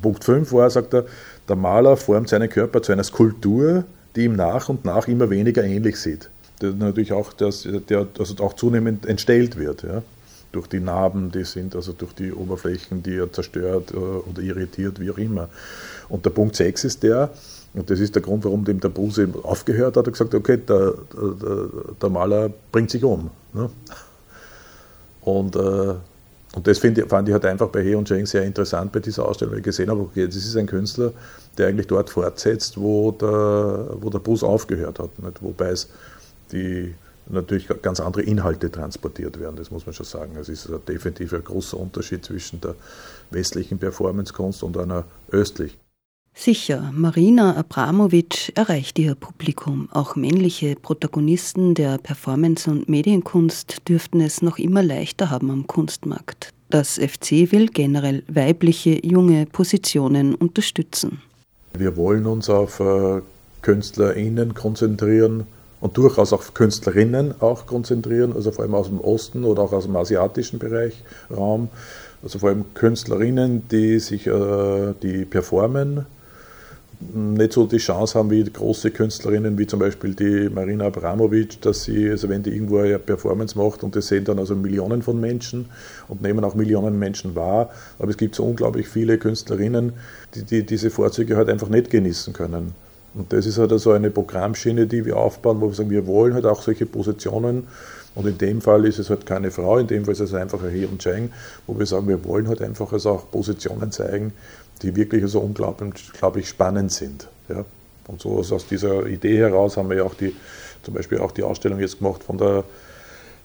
Punkt 0.00 0.24
5 0.24 0.50
war, 0.52 0.70
sagt 0.70 0.94
er, 0.94 1.04
der 1.46 1.56
Maler 1.56 1.96
formt 1.98 2.30
seinen 2.30 2.48
Körper 2.48 2.82
zu 2.82 2.92
einer 2.92 3.04
Skulptur, 3.04 3.84
die 4.16 4.24
ihm 4.24 4.34
nach 4.34 4.70
und 4.70 4.86
nach 4.86 5.06
immer 5.08 5.28
weniger 5.28 5.62
ähnlich 5.62 5.96
sieht. 6.00 6.30
Der 6.62 6.70
natürlich 6.70 7.12
auch, 7.12 7.34
dass, 7.34 7.68
der 7.88 8.06
also 8.18 8.42
auch 8.42 8.54
zunehmend 8.54 9.04
entstellt 9.04 9.58
wird. 9.58 9.82
Ja? 9.82 10.02
Durch 10.52 10.68
die 10.68 10.80
Narben, 10.80 11.32
die 11.32 11.44
sind, 11.44 11.76
also 11.76 11.92
durch 11.92 12.14
die 12.14 12.32
Oberflächen, 12.32 13.02
die 13.02 13.16
er 13.16 13.30
zerstört 13.30 13.92
äh, 13.92 13.96
oder 13.96 14.40
irritiert, 14.40 14.98
wie 15.00 15.10
auch 15.10 15.18
immer. 15.18 15.50
Und 16.08 16.24
der 16.24 16.30
Punkt 16.30 16.56
6 16.56 16.84
ist 16.84 17.02
der, 17.02 17.28
und 17.74 17.90
das 17.90 18.00
ist 18.00 18.14
der 18.14 18.22
Grund, 18.22 18.42
warum 18.46 18.64
dem 18.64 18.80
der 18.80 18.88
Bruse 18.88 19.28
aufgehört 19.42 19.98
hat, 19.98 20.06
er 20.06 20.12
gesagt, 20.12 20.34
okay, 20.34 20.56
der, 20.56 20.94
der, 21.12 21.68
der 22.00 22.08
Maler 22.08 22.50
bringt 22.72 22.90
sich 22.90 23.04
um. 23.04 23.30
Ne? 23.52 23.68
Und 25.20 25.56
äh, 25.56 25.94
und 26.54 26.66
das 26.66 26.82
ich, 26.82 27.04
fand 27.06 27.28
ich 27.28 27.32
halt 27.32 27.44
einfach 27.44 27.68
bei 27.68 27.82
He 27.82 27.94
und 27.94 28.06
Cheng 28.06 28.26
sehr 28.26 28.44
interessant 28.44 28.92
bei 28.92 29.00
dieser 29.00 29.26
Ausstellung, 29.26 29.52
weil 29.52 29.58
ich 29.58 29.64
gesehen 29.64 29.90
habe, 29.90 30.00
okay, 30.00 30.26
das 30.26 30.36
ist 30.36 30.56
ein 30.56 30.66
Künstler, 30.66 31.12
der 31.58 31.68
eigentlich 31.68 31.88
dort 31.88 32.10
fortsetzt, 32.10 32.78
wo 32.78 33.10
der, 33.10 33.88
wo 34.00 34.08
der 34.08 34.20
Bus 34.20 34.44
aufgehört 34.44 34.98
hat. 34.98 35.18
Nicht? 35.18 35.42
Wobei 35.42 35.70
es 35.70 35.88
die 36.52 36.94
natürlich 37.26 37.68
ganz 37.82 38.00
andere 38.00 38.22
Inhalte 38.22 38.70
transportiert 38.70 39.40
werden, 39.40 39.56
das 39.56 39.70
muss 39.70 39.86
man 39.86 39.94
schon 39.94 40.06
sagen. 40.06 40.36
Es 40.38 40.48
ist 40.48 40.68
definitiv 40.86 41.32
ein 41.32 41.42
großer 41.42 41.78
Unterschied 41.78 42.24
zwischen 42.24 42.60
der 42.60 42.74
westlichen 43.30 43.78
Performancekunst 43.78 44.62
und 44.62 44.76
einer 44.76 45.04
östlichen. 45.30 45.83
Sicher, 46.36 46.90
Marina 46.92 47.56
Abramovic 47.56 48.52
erreicht 48.56 48.98
ihr 48.98 49.14
Publikum. 49.14 49.88
Auch 49.92 50.16
männliche 50.16 50.74
Protagonisten 50.74 51.74
der 51.74 51.96
Performance- 51.96 52.68
und 52.68 52.88
Medienkunst 52.88 53.88
dürften 53.88 54.20
es 54.20 54.42
noch 54.42 54.58
immer 54.58 54.82
leichter 54.82 55.30
haben 55.30 55.50
am 55.50 55.66
Kunstmarkt. 55.66 56.52
Das 56.70 56.98
FC 56.98 57.52
will 57.52 57.68
generell 57.68 58.24
weibliche, 58.26 58.98
junge 59.06 59.46
Positionen 59.46 60.34
unterstützen. 60.34 61.22
Wir 61.72 61.96
wollen 61.96 62.26
uns 62.26 62.50
auf 62.50 62.80
äh, 62.80 63.22
KünstlerInnen 63.62 64.54
konzentrieren 64.54 65.46
und 65.80 65.96
durchaus 65.96 66.32
auf 66.32 66.52
Künstlerinnen 66.52 67.40
auch 67.40 67.66
konzentrieren, 67.66 68.32
also 68.34 68.50
vor 68.50 68.64
allem 68.64 68.74
aus 68.74 68.88
dem 68.88 69.00
Osten 69.00 69.44
oder 69.44 69.62
auch 69.62 69.72
aus 69.72 69.84
dem 69.84 69.96
asiatischen 69.96 70.58
Bereich, 70.58 70.94
Raum. 71.30 71.68
Also 72.22 72.40
vor 72.40 72.48
allem 72.48 72.64
Künstlerinnen, 72.74 73.68
die 73.68 74.00
sich, 74.00 74.26
äh, 74.26 74.94
die 75.00 75.24
performen, 75.24 76.06
nicht 77.00 77.52
so 77.52 77.66
die 77.66 77.78
Chance 77.78 78.18
haben 78.18 78.30
wie 78.30 78.44
große 78.44 78.90
Künstlerinnen, 78.90 79.58
wie 79.58 79.66
zum 79.66 79.78
Beispiel 79.80 80.14
die 80.14 80.48
Marina 80.48 80.86
Abramovic, 80.86 81.60
dass 81.62 81.84
sie, 81.84 82.10
also 82.10 82.28
wenn 82.28 82.42
die 82.42 82.50
irgendwo 82.50 82.78
eine 82.78 82.98
Performance 82.98 83.56
macht 83.58 83.82
und 83.82 83.96
das 83.96 84.08
sehen 84.08 84.24
dann 84.24 84.38
also 84.38 84.54
Millionen 84.54 85.02
von 85.02 85.20
Menschen 85.20 85.66
und 86.08 86.22
nehmen 86.22 86.44
auch 86.44 86.54
Millionen 86.54 86.98
Menschen 86.98 87.34
wahr, 87.34 87.70
aber 87.98 88.10
es 88.10 88.16
gibt 88.16 88.34
so 88.34 88.44
unglaublich 88.44 88.88
viele 88.88 89.18
Künstlerinnen, 89.18 89.92
die, 90.34 90.42
die 90.42 90.62
diese 90.64 90.90
Vorzüge 90.90 91.36
halt 91.36 91.48
einfach 91.48 91.68
nicht 91.68 91.90
genießen 91.90 92.32
können. 92.32 92.72
Und 93.14 93.32
das 93.32 93.46
ist 93.46 93.58
halt 93.58 93.72
also 93.72 93.92
eine 93.92 94.10
Programmschiene, 94.10 94.86
die 94.86 95.04
wir 95.04 95.16
aufbauen, 95.16 95.60
wo 95.60 95.68
wir 95.68 95.74
sagen, 95.74 95.90
wir 95.90 96.06
wollen 96.06 96.34
halt 96.34 96.46
auch 96.46 96.62
solche 96.62 96.86
Positionen 96.86 97.68
und 98.14 98.26
in 98.26 98.38
dem 98.38 98.60
Fall 98.60 98.84
ist 98.84 98.98
es 98.98 99.10
halt 99.10 99.26
keine 99.26 99.50
Frau, 99.50 99.78
in 99.78 99.86
dem 99.86 100.04
Fall 100.04 100.12
ist 100.12 100.20
es 100.20 100.34
einfach 100.34 100.62
ein 100.62 100.70
He 100.70 100.84
und 100.84 101.00
Cheng, 101.00 101.32
wo 101.66 101.78
wir 101.78 101.86
sagen, 101.86 102.06
wir 102.08 102.24
wollen 102.24 102.48
halt 102.48 102.62
einfach 102.62 102.92
also 102.92 103.10
auch 103.10 103.30
Positionen 103.30 103.90
zeigen, 103.90 104.32
die 104.82 104.94
wirklich 104.94 105.26
so 105.26 105.40
unglaublich 105.40 106.48
spannend 106.48 106.92
sind. 106.92 107.28
Ja. 107.48 107.64
Und 108.06 108.20
so 108.20 108.38
aus 108.38 108.66
dieser 108.66 109.06
Idee 109.06 109.38
heraus 109.38 109.76
haben 109.76 109.88
wir 109.88 109.96
ja 109.96 110.02
auch 110.04 110.14
die, 110.14 110.34
zum 110.82 110.94
Beispiel 110.94 111.18
auch 111.18 111.32
die 111.32 111.42
Ausstellung 111.42 111.80
jetzt 111.80 111.98
gemacht 111.98 112.22
von 112.22 112.38
der, 112.38 112.64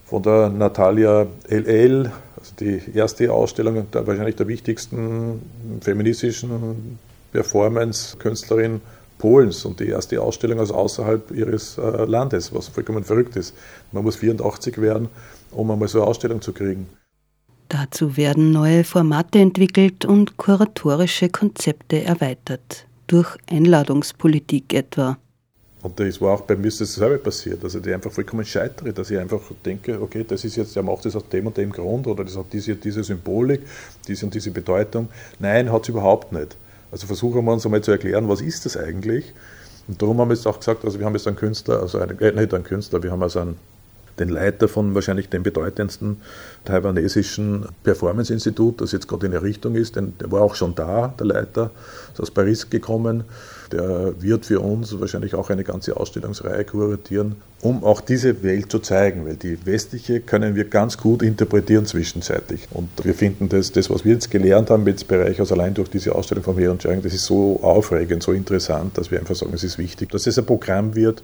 von 0.05 0.21
der 0.21 0.49
Natalia 0.49 1.27
LL, 1.47 2.11
also 2.37 2.53
die 2.59 2.81
erste 2.93 3.31
Ausstellung, 3.31 3.89
der, 3.91 4.05
wahrscheinlich 4.05 4.35
der 4.35 4.47
wichtigsten 4.47 5.41
feministischen 5.81 6.99
Performance-Künstlerin 7.31 8.81
Polens 9.19 9.65
und 9.65 9.79
die 9.79 9.89
erste 9.89 10.19
Ausstellung 10.19 10.59
aus 10.59 10.71
außerhalb 10.71 11.29
ihres 11.29 11.77
äh, 11.77 12.05
Landes, 12.05 12.51
was 12.53 12.69
vollkommen 12.69 13.03
verrückt 13.03 13.35
ist. 13.35 13.53
Man 13.91 14.03
muss 14.03 14.15
84 14.15 14.81
werden, 14.81 15.09
um 15.51 15.69
einmal 15.69 15.87
so 15.87 15.99
eine 15.99 16.07
Ausstellung 16.07 16.41
zu 16.41 16.53
kriegen. 16.53 16.87
Dazu 17.67 18.17
werden 18.17 18.51
neue 18.51 18.83
Formate 18.83 19.37
entwickelt 19.37 20.03
und 20.03 20.37
kuratorische 20.37 21.29
Konzepte 21.29 22.03
erweitert. 22.03 22.87
durch 23.09 23.37
Einladungspolitik 23.47 24.73
etwa. 24.73 25.17
Und 25.81 25.99
das 25.99 26.19
war 26.19 26.33
auch 26.33 26.41
bei 26.41 26.55
mir 26.55 26.71
dasselbe 26.77 27.17
passiert, 27.19 27.63
dass 27.63 27.73
ich 27.73 27.93
einfach 27.93 28.11
vollkommen 28.11 28.43
scheitere, 28.45 28.91
dass 28.91 29.09
ich 29.11 29.17
einfach 29.17 29.39
denke, 29.65 30.01
okay, 30.01 30.25
das 30.27 30.43
ist 30.43 30.57
jetzt, 30.57 30.75
der 30.75 30.83
macht 30.83 31.05
das 31.05 31.15
aus 31.15 31.27
dem 31.29 31.47
und 31.47 31.55
dem 31.55 31.71
Grund 31.71 32.05
oder 32.05 32.25
das 32.25 32.37
hat 32.37 32.51
diese, 32.51 32.75
diese 32.75 33.03
Symbolik, 33.03 33.61
diese 34.07 34.25
und 34.25 34.33
diese 34.33 34.51
Bedeutung. 34.51 35.07
Nein, 35.39 35.71
hat 35.71 35.83
es 35.83 35.89
überhaupt 35.89 36.33
nicht. 36.33 36.57
Also 36.91 37.07
versuchen 37.07 37.45
wir 37.45 37.53
uns 37.53 37.65
einmal 37.65 37.81
zu 37.81 37.91
erklären, 37.91 38.29
was 38.29 38.41
ist 38.41 38.65
das 38.65 38.77
eigentlich? 38.77 39.33
Und 39.87 40.01
darum 40.01 40.19
haben 40.19 40.29
wir 40.29 40.35
jetzt 40.35 40.47
auch 40.47 40.59
gesagt, 40.59 40.85
also 40.85 40.99
wir 40.99 41.05
haben 41.05 41.13
jetzt 41.13 41.27
einen 41.27 41.35
Künstler, 41.35 41.81
also 41.81 41.99
einen, 41.99 42.19
äh, 42.19 42.31
nicht 42.31 42.53
einen 42.53 42.63
Künstler, 42.63 43.01
wir 43.01 43.11
haben 43.11 43.23
also 43.23 43.39
einen, 43.39 43.57
den 44.19 44.29
Leiter 44.29 44.67
von 44.67 44.95
wahrscheinlich 44.95 45.29
dem 45.29 45.43
bedeutendsten 45.43 46.17
taiwanesischen 46.65 47.65
Performance-Institut, 47.83 48.81
das 48.81 48.91
jetzt 48.91 49.07
gerade 49.07 49.27
in 49.27 49.33
Errichtung 49.33 49.75
ist, 49.75 49.95
denn 49.95 50.13
der 50.19 50.31
war 50.31 50.41
auch 50.41 50.55
schon 50.55 50.75
da, 50.75 51.13
der 51.19 51.27
Leiter, 51.27 51.71
ist 52.13 52.21
aus 52.21 52.31
Paris 52.31 52.69
gekommen 52.69 53.23
der 53.71 54.21
wird 54.21 54.45
für 54.45 54.59
uns 54.59 54.99
wahrscheinlich 54.99 55.35
auch 55.35 55.49
eine 55.49 55.63
ganze 55.63 55.97
Ausstellungsreihe 55.97 56.65
kuratieren, 56.65 57.35
um 57.61 57.83
auch 57.83 58.01
diese 58.01 58.41
Welt 58.43 58.71
zu 58.71 58.79
zeigen, 58.79 59.25
weil 59.25 59.35
die 59.35 59.65
westliche 59.65 60.21
können 60.21 60.55
wir 60.55 60.65
ganz 60.65 60.97
gut 60.97 61.21
interpretieren 61.21 61.85
zwischenzeitlich. 61.85 62.67
Und 62.71 62.89
wir 63.03 63.13
finden 63.13 63.49
das, 63.49 63.71
das 63.71 63.89
was 63.89 64.05
wir 64.05 64.13
jetzt 64.13 64.31
gelernt 64.31 64.69
haben 64.69 64.83
mit 64.83 65.07
Bereich, 65.07 65.39
also 65.39 65.55
allein 65.55 65.73
durch 65.73 65.89
diese 65.89 66.15
Ausstellung 66.15 66.43
von 66.43 66.57
He 66.57 66.67
und 66.67 66.81
Chang, 66.81 67.01
das 67.01 67.13
ist 67.13 67.25
so 67.25 67.59
aufregend, 67.61 68.23
so 68.23 68.31
interessant, 68.31 68.97
dass 68.97 69.11
wir 69.11 69.19
einfach 69.19 69.35
sagen, 69.35 69.53
es 69.53 69.63
ist 69.63 69.77
wichtig, 69.77 70.09
dass 70.09 70.27
es 70.27 70.37
ein 70.37 70.45
Programm 70.45 70.95
wird, 70.95 71.23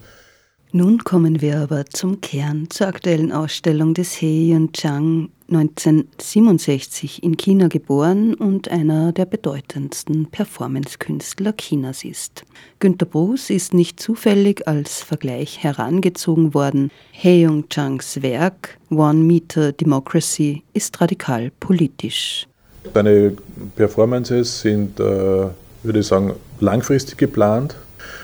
nun 0.76 1.06
kommen 1.06 1.40
wir 1.40 1.60
aber 1.60 1.86
zum 1.86 2.20
Kern, 2.20 2.68
zur 2.70 2.88
aktuellen 2.88 3.32
Ausstellung 3.32 3.94
des 3.94 4.14
He 4.14 4.52
Yun 4.52 4.74
Chang, 4.74 5.30
1967 5.48 7.24
in 7.24 7.38
China 7.38 7.70
geboren 7.70 8.34
und 8.34 8.70
einer 8.70 9.14
der 9.14 9.24
bedeutendsten 9.24 10.26
Performancekünstler 10.26 11.56
Chinas 11.56 12.04
ist. 12.04 12.44
Günter 12.80 13.06
Bruce 13.06 13.52
ist 13.52 13.74
nicht 13.74 14.02
zufällig 14.02 14.68
als 14.68 15.02
Vergleich 15.02 15.64
herangezogen 15.64 16.54
worden. 16.54 16.92
He 17.12 17.44
Yun 17.44 17.70
Changs 17.70 18.22
Werk 18.22 18.78
One 18.90 19.24
Meter 19.24 19.72
Democracy 19.72 20.62
ist 20.74 21.00
radikal 21.00 21.52
politisch. 21.58 22.48
Seine 22.94 23.32
Performances 23.78 24.60
sind, 24.60 25.00
äh, 25.00 25.04
würde 25.84 26.00
ich 26.00 26.08
sagen, 26.08 26.34
langfristig 26.60 27.18
geplant 27.18 27.78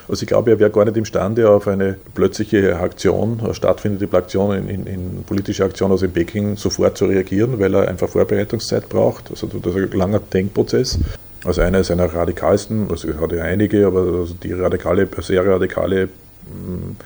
also 0.08 0.24
ich 0.24 0.28
glaube, 0.28 0.52
er 0.52 0.60
wäre 0.60 0.70
gar 0.70 0.86
nicht 0.86 0.98
imstande, 0.98 1.50
auf 1.50 1.68
eine 1.68 1.96
plötzliche 2.14 2.78
Aktion, 2.78 3.42
stattfindende 3.54 4.16
Aktion 4.16 4.56
in, 4.56 4.70
in, 4.70 4.88
in 4.88 5.24
politische 5.26 5.64
Aktion 5.64 5.92
aus 5.92 6.02
in 6.02 6.12
Peking 6.12 6.58
sofort 6.58 6.98
zu 6.98 7.06
reagieren, 7.06 7.60
weil 7.60 7.74
er 7.74 7.88
einfach 7.88 8.10
Vorbereitungszeit 8.10 8.90
braucht. 8.90 9.30
Also 9.30 9.48
das 9.48 9.76
ist 9.76 9.94
ein 9.94 9.98
langer 9.98 10.20
Denkprozess. 10.20 11.00
Also 11.44 11.62
einer 11.62 11.84
seiner 11.84 12.14
radikalsten, 12.14 12.88
also 12.90 13.08
er 13.08 13.20
hat 13.20 13.32
ja 13.32 13.44
einige, 13.44 13.88
aber 13.88 14.02
also 14.02 14.36
die 14.44 14.54
radikale, 14.54 15.08
sehr 15.22 15.46
radikale 15.46 16.06
mm, 16.06 16.98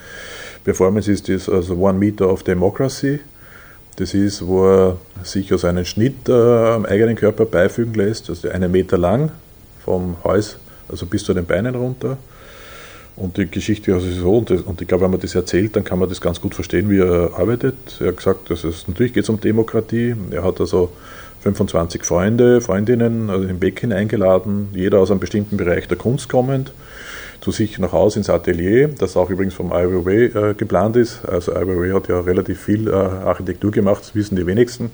Performance 0.65 1.11
ist 1.11 1.29
das 1.29 1.47
also 1.47 1.75
One 1.75 1.97
Meter 1.97 2.29
of 2.29 2.43
Democracy. 2.43 3.19
Das 3.97 4.13
ist, 4.13 4.45
wo 4.45 4.65
er 4.65 4.97
sich 5.23 5.53
aus 5.53 5.63
einem 5.63 5.85
Schnitt 5.85 6.27
äh, 6.27 6.33
am 6.33 6.85
eigenen 6.85 7.15
Körper 7.15 7.45
beifügen 7.45 7.93
lässt, 7.93 8.29
also 8.29 8.49
einen 8.49 8.71
Meter 8.71 8.97
lang 8.97 9.31
vom 9.85 10.17
Hals, 10.23 10.57
also 10.89 11.05
bis 11.05 11.23
zu 11.23 11.33
den 11.33 11.45
Beinen 11.45 11.75
runter. 11.75 12.17
Und 13.17 13.37
die 13.37 13.49
Geschichte 13.49 13.91
ist 13.91 14.03
also 14.03 14.11
so, 14.11 14.37
und, 14.37 14.49
das, 14.49 14.61
und, 14.61 14.81
ich 14.81 14.87
glaube, 14.87 15.05
wenn 15.05 15.11
man 15.11 15.21
das 15.21 15.35
erzählt, 15.35 15.75
dann 15.75 15.85
kann 15.85 15.99
man 15.99 16.09
das 16.09 16.19
ganz 16.19 16.41
gut 16.41 16.53
verstehen, 16.53 16.89
wie 16.89 16.99
er 16.99 17.31
arbeitet. 17.37 17.75
Er 18.01 18.07
hat 18.07 18.17
gesagt, 18.17 18.49
dass 18.49 18.63
es, 18.65 18.87
natürlich 18.87 19.13
geht 19.13 19.23
es 19.23 19.29
um 19.29 19.39
Demokratie. 19.39 20.15
Er 20.31 20.43
hat 20.43 20.59
also 20.59 20.91
25 21.43 22.03
Freunde, 22.03 22.59
Freundinnen 22.59 23.29
also 23.29 23.47
in 23.47 23.59
Peking 23.59 23.93
eingeladen, 23.93 24.69
jeder 24.73 24.99
aus 24.99 25.11
einem 25.11 25.19
bestimmten 25.19 25.55
Bereich 25.57 25.87
der 25.87 25.97
Kunst 25.97 26.27
kommend, 26.27 26.73
zu 27.39 27.51
sich 27.51 27.77
nach 27.77 27.91
Hause 27.91 28.19
ins 28.19 28.29
Atelier, 28.29 28.89
das 28.89 29.15
auch 29.15 29.29
übrigens 29.29 29.53
vom 29.53 29.71
Ai 29.71 29.85
Weiwei 29.85 30.49
äh, 30.49 30.53
geplant 30.55 30.95
ist. 30.95 31.23
Also 31.25 31.55
Ai 31.55 31.67
Weiwei 31.67 31.93
hat 31.93 32.07
ja 32.09 32.19
relativ 32.19 32.59
viel 32.59 32.87
äh, 32.87 32.93
Architektur 32.93 33.71
gemacht, 33.71 34.01
das 34.01 34.15
wissen 34.15 34.35
die 34.35 34.45
wenigsten. 34.45 34.89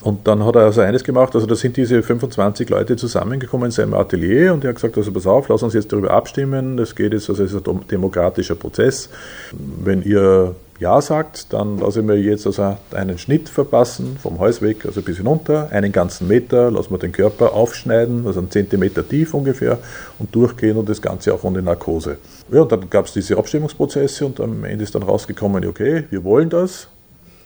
Und 0.00 0.28
dann 0.28 0.44
hat 0.44 0.54
er 0.54 0.62
also 0.62 0.80
eines 0.80 1.02
gemacht, 1.02 1.34
also 1.34 1.46
da 1.46 1.56
sind 1.56 1.76
diese 1.76 2.02
25 2.02 2.68
Leute 2.70 2.96
zusammengekommen 2.96 3.66
in 3.66 3.70
seinem 3.72 3.94
Atelier 3.94 4.54
und 4.54 4.64
er 4.64 4.70
hat 4.70 4.76
gesagt, 4.76 4.96
also 4.96 5.10
pass 5.12 5.26
auf, 5.26 5.48
lass 5.48 5.62
uns 5.62 5.74
jetzt 5.74 5.92
darüber 5.92 6.12
abstimmen, 6.12 6.76
das 6.76 6.94
geht 6.94 7.12
jetzt, 7.12 7.28
also 7.28 7.42
es 7.42 7.52
ist 7.52 7.68
ein 7.68 7.80
demokratischer 7.90 8.54
Prozess. 8.54 9.08
Wenn 9.52 10.02
ihr 10.02 10.54
Ja 10.78 11.00
sagt, 11.00 11.52
dann 11.52 11.78
lasse 11.78 12.00
ich 12.00 12.06
mir 12.06 12.14
jetzt 12.14 12.46
also 12.46 12.76
einen 12.92 13.18
Schnitt 13.18 13.48
verpassen, 13.48 14.16
vom 14.22 14.38
Hals 14.38 14.62
weg, 14.62 14.86
also 14.86 15.02
bis 15.02 15.16
hinunter, 15.16 15.70
einen 15.72 15.90
ganzen 15.90 16.28
Meter, 16.28 16.70
lassen 16.70 16.92
wir 16.92 16.98
den 16.98 17.10
Körper 17.10 17.52
aufschneiden, 17.52 18.24
also 18.24 18.38
einen 18.38 18.52
Zentimeter 18.52 19.06
tief 19.06 19.34
ungefähr 19.34 19.78
und 20.20 20.32
durchgehen 20.32 20.76
und 20.76 20.88
das 20.88 21.02
Ganze 21.02 21.34
auch 21.34 21.42
ohne 21.42 21.60
Narkose. 21.60 22.18
Ja, 22.52 22.62
und 22.62 22.70
dann 22.70 22.88
gab 22.88 23.06
es 23.06 23.12
diese 23.14 23.36
Abstimmungsprozesse 23.36 24.24
und 24.24 24.40
am 24.40 24.64
Ende 24.64 24.84
ist 24.84 24.94
dann 24.94 25.02
rausgekommen, 25.02 25.66
okay, 25.66 26.04
wir 26.10 26.22
wollen 26.22 26.50
das, 26.50 26.86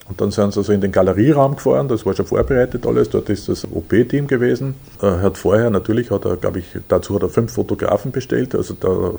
und 0.09 0.19
dann 0.19 0.31
sind 0.31 0.53
sie 0.53 0.59
also 0.59 0.73
in 0.73 0.81
den 0.81 0.91
Galerieraum 0.91 1.55
gefahren, 1.55 1.87
das 1.87 2.05
war 2.05 2.13
schon 2.13 2.25
vorbereitet 2.25 2.85
alles, 2.85 3.09
dort 3.09 3.29
ist 3.29 3.47
das 3.47 3.65
OP-Team 3.65 4.27
gewesen. 4.27 4.75
Er 5.01 5.21
hat 5.21 5.37
vorher, 5.37 5.69
natürlich 5.69 6.11
hat 6.11 6.25
er, 6.25 6.35
glaube 6.35 6.59
ich, 6.59 6.65
dazu 6.89 7.15
hat 7.15 7.23
er 7.23 7.29
fünf 7.29 7.53
Fotografen 7.53 8.11
bestellt, 8.11 8.53
also 8.53 8.73
da, 8.77 8.87
äh, 8.89 9.11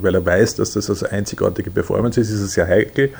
weil 0.00 0.14
er 0.14 0.24
weiß, 0.24 0.56
dass 0.56 0.72
das 0.72 1.02
eine 1.02 1.12
einzigartige 1.12 1.70
Performance 1.70 2.20
ist, 2.20 2.30
ist 2.30 2.40
es 2.40 2.52
sehr 2.52 2.68
heikel. 2.68 3.10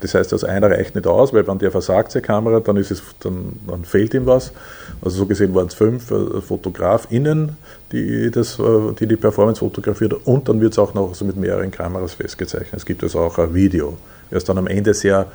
Das 0.00 0.14
heißt, 0.14 0.32
also 0.32 0.48
einer 0.48 0.68
reicht 0.68 0.96
nicht 0.96 1.06
aus, 1.06 1.32
weil 1.32 1.46
wenn 1.46 1.58
der 1.58 1.70
versagt, 1.70 2.10
seine 2.10 2.22
Kamera, 2.22 2.58
dann, 2.58 2.76
ist 2.76 2.90
es, 2.90 3.02
dann, 3.20 3.60
dann 3.68 3.84
fehlt 3.84 4.12
ihm 4.14 4.26
was. 4.26 4.52
Also 5.00 5.18
so 5.18 5.26
gesehen 5.26 5.54
waren 5.54 5.68
es 5.68 5.74
fünf 5.74 6.10
äh, 6.10 6.40
FotografInnen, 6.40 7.56
die, 7.92 8.30
das, 8.30 8.58
äh, 8.58 8.92
die 8.98 9.06
die 9.06 9.16
Performance 9.16 9.60
fotografiert 9.60 10.14
und 10.24 10.48
dann 10.48 10.60
wird 10.60 10.72
es 10.72 10.78
auch 10.78 10.92
noch 10.92 11.10
also 11.10 11.24
mit 11.24 11.36
mehreren 11.36 11.70
Kameras 11.70 12.14
festgezeichnet. 12.14 12.74
Es 12.74 12.84
gibt 12.84 13.02
also 13.04 13.20
auch 13.20 13.38
ein 13.38 13.54
Video. 13.54 13.96
Er 14.30 14.38
ist 14.38 14.48
dann 14.48 14.58
am 14.58 14.66
Ende 14.66 14.92
sehr 14.92 15.28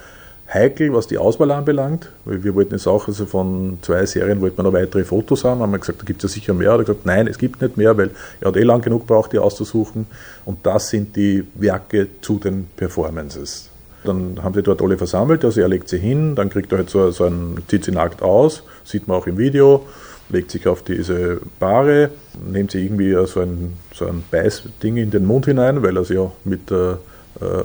heikel, 0.54 0.94
was 0.94 1.08
die 1.08 1.18
Auswahl 1.18 1.52
anbelangt, 1.52 2.10
weil 2.26 2.44
wir 2.44 2.56
wollten 2.56 2.74
jetzt 2.74 2.88
auch, 2.88 3.08
also 3.08 3.26
von 3.26 3.80
zwei 3.82 4.06
Serien 4.06 4.40
wollten 4.42 4.58
wir 4.58 4.64
noch 4.64 4.74
weitere 4.74 5.04
Fotos 5.04 5.44
haben, 5.44 5.62
haben 5.62 5.72
wir 5.72 5.80
gesagt, 5.80 6.02
da 6.02 6.06
gibt 6.06 6.24
es 6.24 6.32
ja 6.32 6.34
sicher 6.34 6.54
mehr. 6.54 6.70
Er 6.70 6.74
hat 6.74 6.86
gesagt, 6.86 7.06
nein, 7.06 7.28
es 7.28 7.38
gibt 7.38 7.62
nicht 7.62 7.76
mehr, 7.76 7.98
weil 7.98 8.12
er 8.40 8.48
hat 8.48 8.58
eh 8.58 8.64
lang 8.64 8.82
genug 8.82 9.08
braucht, 9.08 9.34
die 9.34 9.40
auszusuchen. 9.40 10.08
Und 10.46 10.66
das 10.66 10.90
sind 10.90 11.16
die 11.16 11.46
Werke 11.56 12.08
zu 12.22 12.40
den 12.40 12.68
Performances. 12.78 13.70
Dann 14.06 14.42
haben 14.42 14.54
sie 14.54 14.64
dort 14.64 14.82
alle 14.82 14.98
versammelt, 14.98 15.44
also 15.44 15.60
er 15.60 15.68
legt 15.68 15.90
sie 15.90 15.98
hin, 15.98 16.36
dann 16.36 16.50
kriegt 16.50 16.72
er 16.72 16.78
halt 16.78 16.90
so, 16.90 17.12
so 17.12 17.26
ein, 17.26 17.58
zieht 17.68 17.84
sie 17.84 17.92
nackt 17.92 18.22
aus, 18.22 18.64
sieht 18.86 19.08
man 19.08 19.18
auch 19.18 19.28
im 19.28 19.38
Video, 19.38 19.86
legt 20.30 20.52
sich 20.52 20.66
auf 20.68 20.82
diese 20.82 21.42
Bahre, 21.60 22.12
nimmt 22.50 22.72
sie 22.72 22.86
irgendwie 22.86 23.14
so 23.26 23.42
ein, 23.42 23.74
so 23.94 24.06
ein 24.06 24.24
Beißding 24.32 24.96
in 24.96 25.12
den 25.12 25.26
Mund 25.26 25.46
hinein, 25.46 25.84
weil 25.84 25.98
er 25.98 26.06
sie 26.06 26.14
ja 26.14 26.32
mit, 26.46 26.72
äh, 26.72 26.96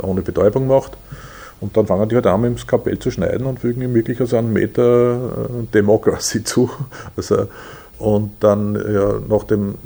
ohne 0.02 0.22
Betäubung 0.22 0.66
macht 0.66 0.96
und 1.62 1.76
dann 1.76 1.86
fangen 1.86 2.08
die 2.08 2.16
halt 2.16 2.26
an, 2.26 2.40
mit 2.40 2.50
dem 2.50 2.58
Skapell 2.58 2.98
zu 2.98 3.12
schneiden 3.12 3.46
und 3.46 3.60
fügen 3.60 3.82
ihm 3.82 3.94
wirklich 3.94 4.20
also 4.20 4.36
einen 4.36 4.52
Meter 4.52 5.48
äh, 5.48 5.66
Democracy 5.72 6.44
zu. 6.44 6.68
Also, 7.16 7.46
und 7.98 8.32
dann 8.40 8.74
ja, 8.74 9.20
nach 9.28 9.44
dem, 9.44 9.76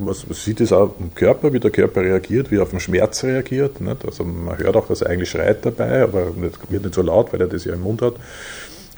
was, 0.00 0.26
man 0.26 0.34
sieht 0.34 0.60
es 0.60 0.70
auch 0.70 0.94
im 1.00 1.14
Körper, 1.14 1.54
wie 1.54 1.60
der 1.60 1.70
Körper 1.70 2.02
reagiert, 2.02 2.50
wie 2.50 2.56
er 2.56 2.62
auf 2.62 2.70
den 2.70 2.80
Schmerz 2.80 3.24
reagiert. 3.24 3.80
Nicht? 3.80 4.04
Also 4.04 4.22
man 4.22 4.58
hört 4.58 4.76
auch, 4.76 4.86
dass 4.86 5.00
er 5.00 5.08
eigentlich 5.08 5.30
schreit 5.30 5.64
dabei, 5.64 6.02
aber 6.02 6.32
nicht, 6.36 6.70
wird 6.70 6.84
nicht 6.84 6.94
so 6.94 7.00
laut, 7.00 7.32
weil 7.32 7.40
er 7.40 7.46
das 7.46 7.64
ja 7.64 7.72
im 7.72 7.80
Mund 7.80 8.02
hat. 8.02 8.16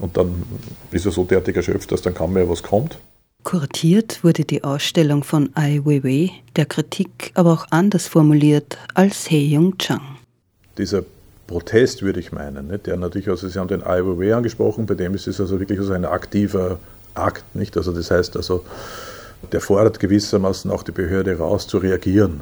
Und 0.01 0.17
dann 0.17 0.43
ist 0.91 1.07
er 1.07 1.13
so 1.13 1.23
derartig 1.23 1.55
erschöpft, 1.55 1.93
dass 1.93 2.03
dann 2.03 2.15
kaum 2.15 2.33
mehr 2.33 2.49
was 2.49 2.65
kommt. 2.65 2.99
Kuratiert 3.45 4.25
wurde 4.25 4.45
die 4.45 4.65
Ausstellung 4.65 5.23
von 5.23 5.51
Ai 5.55 5.81
Weiwei, 5.85 6.33
der 6.57 6.67
Kritik 6.67 7.31
aber 7.35 7.53
auch 7.53 7.67
anders 7.71 8.09
formuliert 8.09 8.79
als 8.95 9.29
He 9.29 9.55
Yong 9.55 9.79
Chang. 9.79 10.01
Dieser 10.77 11.05
Protest, 11.47 12.03
würde 12.03 12.21
ich 12.21 12.33
meinen. 12.33 12.69
Nicht? 12.69 12.87
Der 12.87 12.97
natürlich, 12.97 13.29
also 13.29 13.49
Sie 13.49 13.59
haben 13.59 13.69
den 13.69 13.83
IOW 13.83 14.35
angesprochen, 14.35 14.87
bei 14.87 14.95
dem 14.95 15.15
ist 15.15 15.27
es 15.27 15.41
also 15.41 15.61
wirklich 15.61 15.79
also 15.79 15.93
ein 15.93 16.05
aktiver 16.05 16.79
Akt. 17.15 17.45
Nicht? 17.55 17.77
Also 17.77 17.93
das 17.93 18.11
heißt 18.11 18.37
also, 18.37 18.65
der 19.53 19.61
fordert 19.61 20.01
gewissermaßen 20.01 20.71
auch 20.71 20.83
die 20.83 20.93
Behörde 20.93 21.39
raus 21.39 21.67
zu 21.67 21.79
reagieren. 21.79 22.41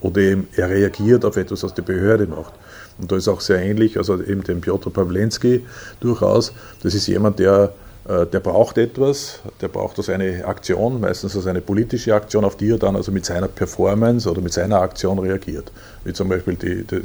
Oder 0.00 0.20
eben 0.20 0.48
er 0.54 0.68
reagiert 0.68 1.24
auf 1.24 1.36
etwas, 1.36 1.62
was 1.62 1.74
die 1.74 1.82
Behörde 1.82 2.26
macht. 2.26 2.52
Und 2.98 3.10
da 3.10 3.16
ist 3.16 3.26
auch 3.26 3.40
sehr 3.40 3.62
ähnlich, 3.62 3.96
also 3.96 4.22
eben 4.22 4.44
dem 4.44 4.60
Piotr 4.60 4.90
Pawlenski 4.90 5.64
durchaus. 6.00 6.52
Das 6.82 6.94
ist 6.94 7.06
jemand, 7.06 7.38
der 7.38 7.72
der 8.06 8.40
braucht 8.40 8.76
etwas, 8.76 9.40
der 9.62 9.68
braucht 9.68 9.96
also 9.96 10.12
eine 10.12 10.44
Aktion, 10.44 11.00
meistens 11.00 11.34
also 11.36 11.48
eine 11.48 11.62
politische 11.62 12.14
Aktion, 12.14 12.44
auf 12.44 12.54
die 12.54 12.70
er 12.70 12.78
dann 12.78 12.96
also 12.96 13.10
mit 13.10 13.24
seiner 13.24 13.48
Performance 13.48 14.30
oder 14.30 14.42
mit 14.42 14.52
seiner 14.52 14.82
Aktion 14.82 15.18
reagiert. 15.18 15.72
Wie 16.04 16.12
zum 16.12 16.28
Beispiel 16.28 16.54
die, 16.56 16.84
die, 16.84 17.00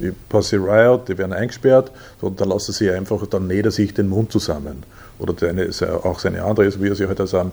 die 0.00 0.12
Pussy 0.28 0.56
Riot, 0.56 1.08
die 1.08 1.16
werden 1.16 1.32
eingesperrt 1.32 1.92
und 2.20 2.40
da 2.40 2.44
lassen 2.44 2.72
sie 2.72 2.90
einfach, 2.90 3.24
dann 3.28 3.46
näht 3.46 3.66
er 3.66 3.70
sich 3.70 3.94
den 3.94 4.08
Mund 4.08 4.32
zusammen. 4.32 4.82
Oder 5.20 5.34
seine, 5.38 5.70
auch 6.02 6.18
seine 6.18 6.42
andere, 6.42 6.72
wie 6.82 6.88
er 6.88 6.96
sich 6.96 7.06
halt 7.06 7.20
also 7.20 7.52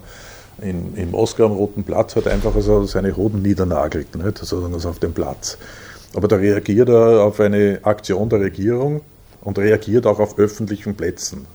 in, 0.60 0.96
im 0.96 1.14
Oscar 1.14 1.46
am 1.46 1.52
Roten 1.52 1.84
Platz 1.84 2.16
hat 2.16 2.28
einfach 2.28 2.56
also 2.56 2.86
seine 2.86 3.16
Hoden 3.16 3.44
niedernagelt, 3.44 4.16
nicht? 4.16 4.40
Also, 4.40 4.68
also 4.74 4.90
auf 4.90 5.00
dem 5.00 5.14
Platz. 5.14 5.60
Aber 6.16 6.28
da 6.28 6.38
reagiert 6.38 6.90
er 6.90 7.22
auf 7.22 7.40
eine 7.40 7.80
Aktion 7.84 8.30
der 8.30 8.40
Regierung 8.40 9.02
und 9.42 9.60
reagiert 9.60 10.08
auch 10.08 10.20
auf 10.20 10.40
öffentlichen 10.40 10.96
Plätzen 10.96 11.46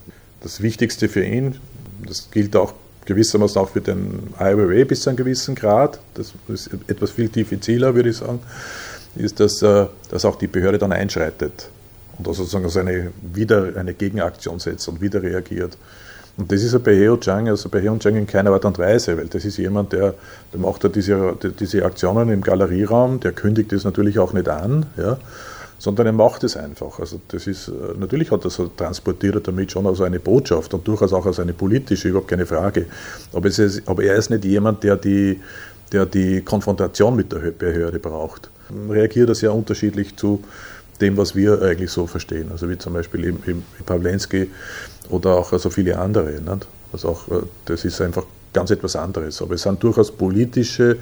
das 0.45 0.61
Wichtigste 0.61 1.09
für 1.09 1.25
ihn, 1.25 1.55
das 2.07 2.29
gilt 2.29 2.55
auch 2.55 2.73
gewissermaßen 3.05 3.59
auch 3.59 3.69
für 3.69 3.81
den 3.81 4.29
IWA 4.39 4.83
bis 4.85 5.01
zu 5.01 5.09
einem 5.09 5.17
gewissen 5.17 5.55
Grad, 5.55 5.99
das 6.13 6.33
ist 6.47 6.69
etwas 6.87 7.11
viel 7.11 7.29
diffiziler, 7.29 7.95
würde 7.95 8.09
ich 8.09 8.17
sagen, 8.17 8.39
ist, 9.15 9.39
dass, 9.39 9.63
äh, 9.63 9.87
dass 10.11 10.23
auch 10.23 10.35
die 10.35 10.45
Behörde 10.45 10.77
dann 10.77 10.91
einschreitet 10.91 11.69
und 12.19 12.27
also 12.27 12.43
sozusagen 12.43 12.65
also 12.65 12.79
eine, 12.79 13.11
wieder 13.33 13.73
eine 13.75 13.95
Gegenaktion 13.95 14.59
setzt 14.59 14.87
und 14.87 15.01
wieder 15.01 15.23
reagiert. 15.23 15.79
Und 16.37 16.51
das 16.51 16.61
ist 16.61 16.83
bei 16.83 16.95
Heo 16.95 17.17
Chang, 17.17 17.49
also 17.49 17.67
bei 17.69 17.81
Heo 17.81 17.97
Chang 17.97 18.15
in 18.15 18.27
keiner 18.27 18.51
Art 18.51 18.65
und 18.65 18.77
Weise, 18.77 19.17
weil 19.17 19.27
das 19.27 19.45
ist 19.45 19.57
jemand, 19.57 19.93
der, 19.93 20.13
der 20.53 20.59
macht 20.59 20.83
halt 20.83 20.95
diese, 20.95 21.35
diese 21.59 21.83
Aktionen 21.83 22.29
im 22.29 22.41
Galerieraum, 22.41 23.19
der 23.19 23.31
kündigt 23.31 23.71
das 23.71 23.83
natürlich 23.83 24.19
auch 24.19 24.33
nicht 24.33 24.47
an, 24.47 24.85
ja, 24.95 25.17
sondern 25.77 26.07
er 26.07 26.13
macht 26.13 26.43
es 26.43 26.55
einfach. 26.57 26.99
Also 26.99 27.19
das 27.27 27.47
ist, 27.47 27.67
äh, 27.67 27.71
natürlich 27.97 28.31
hat 28.31 28.43
so 28.43 28.67
transportiert 28.67 29.35
er 29.35 29.41
damit 29.41 29.71
schon 29.71 29.85
also 29.87 30.03
eine 30.03 30.19
Botschaft 30.19 30.73
und 30.73 30.87
durchaus 30.87 31.13
auch 31.13 31.25
als 31.25 31.39
eine 31.39 31.53
politische, 31.53 32.09
überhaupt 32.09 32.29
keine 32.29 32.45
Frage. 32.45 32.85
Aber, 33.33 33.47
ist, 33.47 33.81
aber 33.87 34.03
er 34.03 34.15
ist 34.15 34.29
nicht 34.29 34.45
jemand, 34.45 34.83
der 34.83 34.95
die, 34.95 35.39
der 35.91 36.05
die 36.05 36.41
Konfrontation 36.41 37.15
mit 37.15 37.31
der 37.31 37.51
Behörde 37.51 37.99
braucht. 37.99 38.49
Reagiert 38.89 39.29
er 39.29 39.35
sehr 39.35 39.53
unterschiedlich 39.53 40.15
zu 40.15 40.43
dem, 41.01 41.17
was 41.17 41.35
wir 41.35 41.61
eigentlich 41.61 41.91
so 41.91 42.07
verstehen. 42.07 42.49
Also 42.51 42.69
wie 42.69 42.77
zum 42.77 42.93
Beispiel 42.93 43.25
im, 43.25 43.39
im 43.45 43.63
Pawlenski 43.85 44.49
oder 45.09 45.35
auch 45.35 45.51
also 45.51 45.69
viele 45.69 45.99
andere. 45.99 46.31
Nicht? 46.31 46.67
Also 46.93 47.09
auch, 47.09 47.27
äh, 47.27 47.41
das 47.65 47.85
ist 47.85 48.01
einfach 48.01 48.23
ganz 48.53 48.71
etwas 48.71 48.95
anderes. 48.95 49.41
Aber 49.41 49.55
es 49.55 49.63
sind 49.63 49.83
durchaus 49.83 50.11
politische 50.11 50.97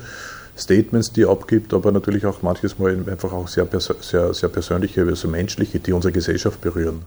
Statements, 0.57 1.11
die 1.11 1.23
er 1.23 1.29
abgibt, 1.29 1.73
aber 1.73 1.91
natürlich 1.91 2.25
auch 2.25 2.41
manches 2.41 2.77
Mal 2.79 2.97
einfach 3.09 3.33
auch 3.33 3.47
sehr, 3.47 3.67
sehr, 3.79 4.33
sehr 4.33 4.49
persönliche, 4.49 5.01
also 5.01 5.27
menschliche, 5.27 5.79
die 5.79 5.93
unsere 5.93 6.11
Gesellschaft 6.11 6.61
berühren. 6.61 7.03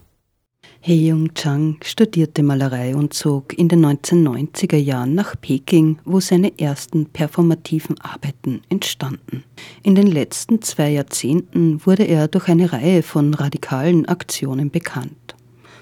He 0.81 1.09
Jung 1.09 1.35
Chang 1.35 1.79
studierte 1.83 2.45
Malerei 2.45 2.95
und 2.95 3.13
zog 3.13 3.59
in 3.59 3.69
den 3.69 3.85
1990er 3.85 4.77
Jahren 4.77 5.15
nach 5.17 5.35
Peking, 5.41 5.99
wo 6.05 6.21
seine 6.21 6.59
ersten 6.61 7.07
performativen 7.07 8.01
Arbeiten 8.01 8.63
entstanden. 8.69 9.43
In 9.83 9.97
den 9.97 10.07
letzten 10.07 10.63
zwei 10.63 10.91
Jahrzehnten 10.91 11.85
wurde 11.85 12.05
er 12.05 12.29
durch 12.29 12.49
eine 12.49 12.73
Reihe 12.73 13.03
von 13.03 13.35
radikalen 13.35 14.07
Aktionen 14.07 14.71
bekannt. 14.71 15.35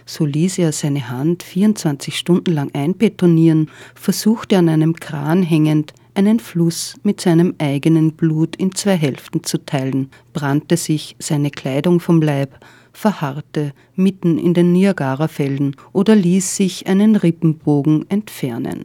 So 0.06 0.25
ließ 0.25 0.59
er 0.59 0.73
seine 0.73 1.09
Hand 1.11 1.42
24 1.42 2.16
Stunden 2.16 2.52
lang 2.52 2.71
einbetonieren, 2.75 3.71
versuchte 3.94 4.56
an 4.56 4.68
einem 4.68 4.97
Kran 4.97 5.42
hängend 5.42 5.92
einen 6.14 6.40
Fluss 6.40 6.94
mit 7.02 7.21
seinem 7.21 7.54
eigenen 7.59 8.12
Blut 8.12 8.56
in 8.56 8.75
zwei 8.75 8.97
Hälften 8.97 9.44
zu 9.44 9.59
teilen, 9.59 10.11
brannte 10.33 10.76
sich 10.76 11.16
seine 11.18 11.50
Kleidung 11.50 12.00
vom 12.00 12.23
Leib, 12.23 12.59
verharrte 12.92 13.73
mitten 13.97 14.38
in 14.38 14.54
den 14.54 14.73
Niagarafällen 14.73 15.76
oder 15.92 16.14
ließ 16.14 16.56
sich 16.56 16.87
einen 16.87 17.16
Rippenbogen 17.16 18.09
entfernen. 18.09 18.85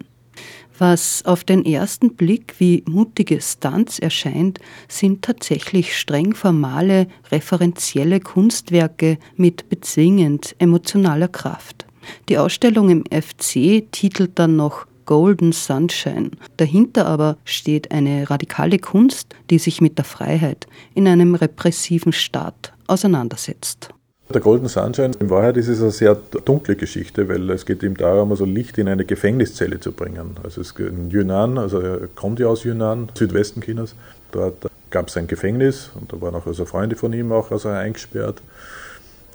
Was 0.79 1.25
auf 1.25 1.43
den 1.43 1.65
ersten 1.65 2.15
Blick 2.15 2.55
wie 2.57 2.83
mutige 2.87 3.41
Stunts 3.41 3.99
erscheint, 3.99 4.59
sind 4.87 5.23
tatsächlich 5.23 5.97
streng 5.97 6.33
formale, 6.33 7.07
referenzielle 7.31 8.21
Kunstwerke 8.21 9.17
mit 9.35 9.67
bezwingend 9.67 10.55
emotionaler 10.57 11.27
Kraft. 11.27 11.85
Die 12.29 12.37
Ausstellung 12.37 12.89
im 12.89 13.03
FC 13.05 13.83
titelt 13.91 14.39
dann 14.39 14.55
noch 14.55 14.87
Golden 15.09 15.53
Sunshine. 15.53 16.29
Dahinter 16.57 17.07
aber 17.07 17.37
steht 17.43 17.91
eine 17.91 18.29
radikale 18.29 18.77
Kunst, 18.77 19.33
die 19.49 19.57
sich 19.57 19.81
mit 19.81 19.97
der 19.97 20.05
Freiheit 20.05 20.67
in 20.93 21.07
einem 21.07 21.33
repressiven 21.33 22.13
Staat 22.13 22.73
auseinandersetzt. 22.85 23.89
Der 24.31 24.39
Golden 24.39 24.67
Sunshine, 24.67 25.13
in 25.19 25.31
Wahrheit 25.31 25.57
ist 25.57 25.67
es 25.67 25.81
eine 25.81 25.89
sehr 25.89 26.13
dunkle 26.13 26.75
Geschichte, 26.75 27.27
weil 27.27 27.49
es 27.49 27.65
geht 27.65 27.81
ihm 27.81 27.97
darum, 27.97 28.29
also 28.29 28.45
Licht 28.45 28.77
in 28.77 28.87
eine 28.87 29.03
Gefängniszelle 29.03 29.79
zu 29.79 29.93
bringen. 29.93 30.37
Also 30.43 30.61
es 30.61 30.73
in 30.77 31.09
Yunnan, 31.09 31.57
also 31.57 31.79
er 31.79 32.07
kommt 32.09 32.39
ja 32.39 32.45
aus 32.45 32.63
Yunnan, 32.63 33.09
Südwesten 33.17 33.61
Chinas, 33.61 33.95
dort 34.31 34.69
gab 34.91 35.07
es 35.07 35.17
ein 35.17 35.25
Gefängnis 35.25 35.89
und 35.99 36.13
da 36.13 36.21
waren 36.21 36.35
auch 36.35 36.45
also 36.45 36.65
Freunde 36.65 36.95
von 36.95 37.13
ihm 37.13 37.31
auch 37.31 37.49
also 37.49 37.69
eingesperrt 37.69 38.43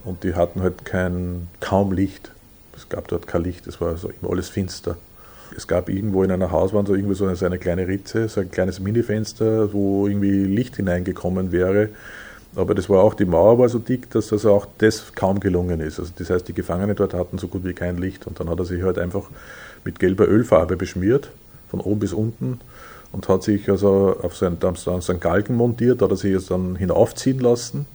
und 0.05 0.23
die 0.23 0.37
hatten 0.37 0.63
halt 0.63 0.85
kein, 0.85 1.49
kaum 1.59 1.91
Licht. 1.91 2.31
Es 2.77 2.89
gab 2.89 3.09
dort 3.09 3.27
kein 3.27 3.43
Licht, 3.43 3.67
es 3.67 3.81
war 3.81 3.89
also 3.89 4.09
immer 4.09 4.31
alles 4.31 4.49
finster. 4.49 4.97
Es 5.57 5.69
gab 5.69 5.89
irgendwo 5.89 6.23
in 6.23 6.31
einer 6.31 6.51
Hauswand 6.51 6.89
so 6.89 6.95
irgendwie 6.95 7.15
so 7.15 7.27
eine, 7.27 7.37
so 7.37 7.47
eine 7.47 7.59
kleine 7.59 7.87
Ritze, 7.87 8.29
so 8.29 8.41
ein 8.41 8.51
kleines 8.51 8.81
Minifenster, 8.81 9.73
wo 9.73 10.07
irgendwie 10.07 10.45
Licht 10.45 10.77
hineingekommen 10.77 11.53
wäre. 11.53 11.91
Aber 12.57 12.75
das 12.75 12.89
war 12.89 13.03
auch, 13.03 13.15
die 13.15 13.25
Mauer 13.25 13.59
war 13.59 13.69
so 13.69 13.79
dick, 13.79 14.11
dass 14.11 14.33
also 14.33 14.53
auch 14.53 14.67
das 14.79 15.13
kaum 15.15 15.41
gelungen 15.41 15.81
ist. 15.81 15.99
Also 15.99 16.13
das 16.17 16.31
heißt, 16.31 16.47
die 16.47 16.53
Gefangenen 16.53 16.95
dort 16.95 17.15
hatten 17.15 17.39
so 17.39 17.49
gut 17.49 17.65
wie 17.65 17.73
kein 17.73 17.99
Licht. 17.99 18.27
Und 18.27 18.39
dann 18.39 18.49
hat 18.49 18.59
er 18.59 18.65
sich 18.65 18.83
halt 18.83 18.99
einfach 18.99 19.25
mit 19.85 19.99
gelber 19.99 20.29
Ölfarbe 20.29 20.77
beschmiert, 20.77 21.31
von 21.69 21.81
oben 21.81 22.01
bis 22.01 22.13
unten, 22.13 22.61
und 23.13 23.29
hat 23.29 23.43
sich 23.43 23.69
also 23.71 24.17
auf 24.23 24.37
seinen, 24.37 24.59
seinen 24.75 25.21
Galgen 25.21 25.57
montiert, 25.57 26.03
hat 26.03 26.11
er 26.11 26.17
sich 26.17 26.33
jetzt 26.33 26.51
dann 26.51 26.77
hinaufziehen 26.77 27.39
lassen. 27.39 27.87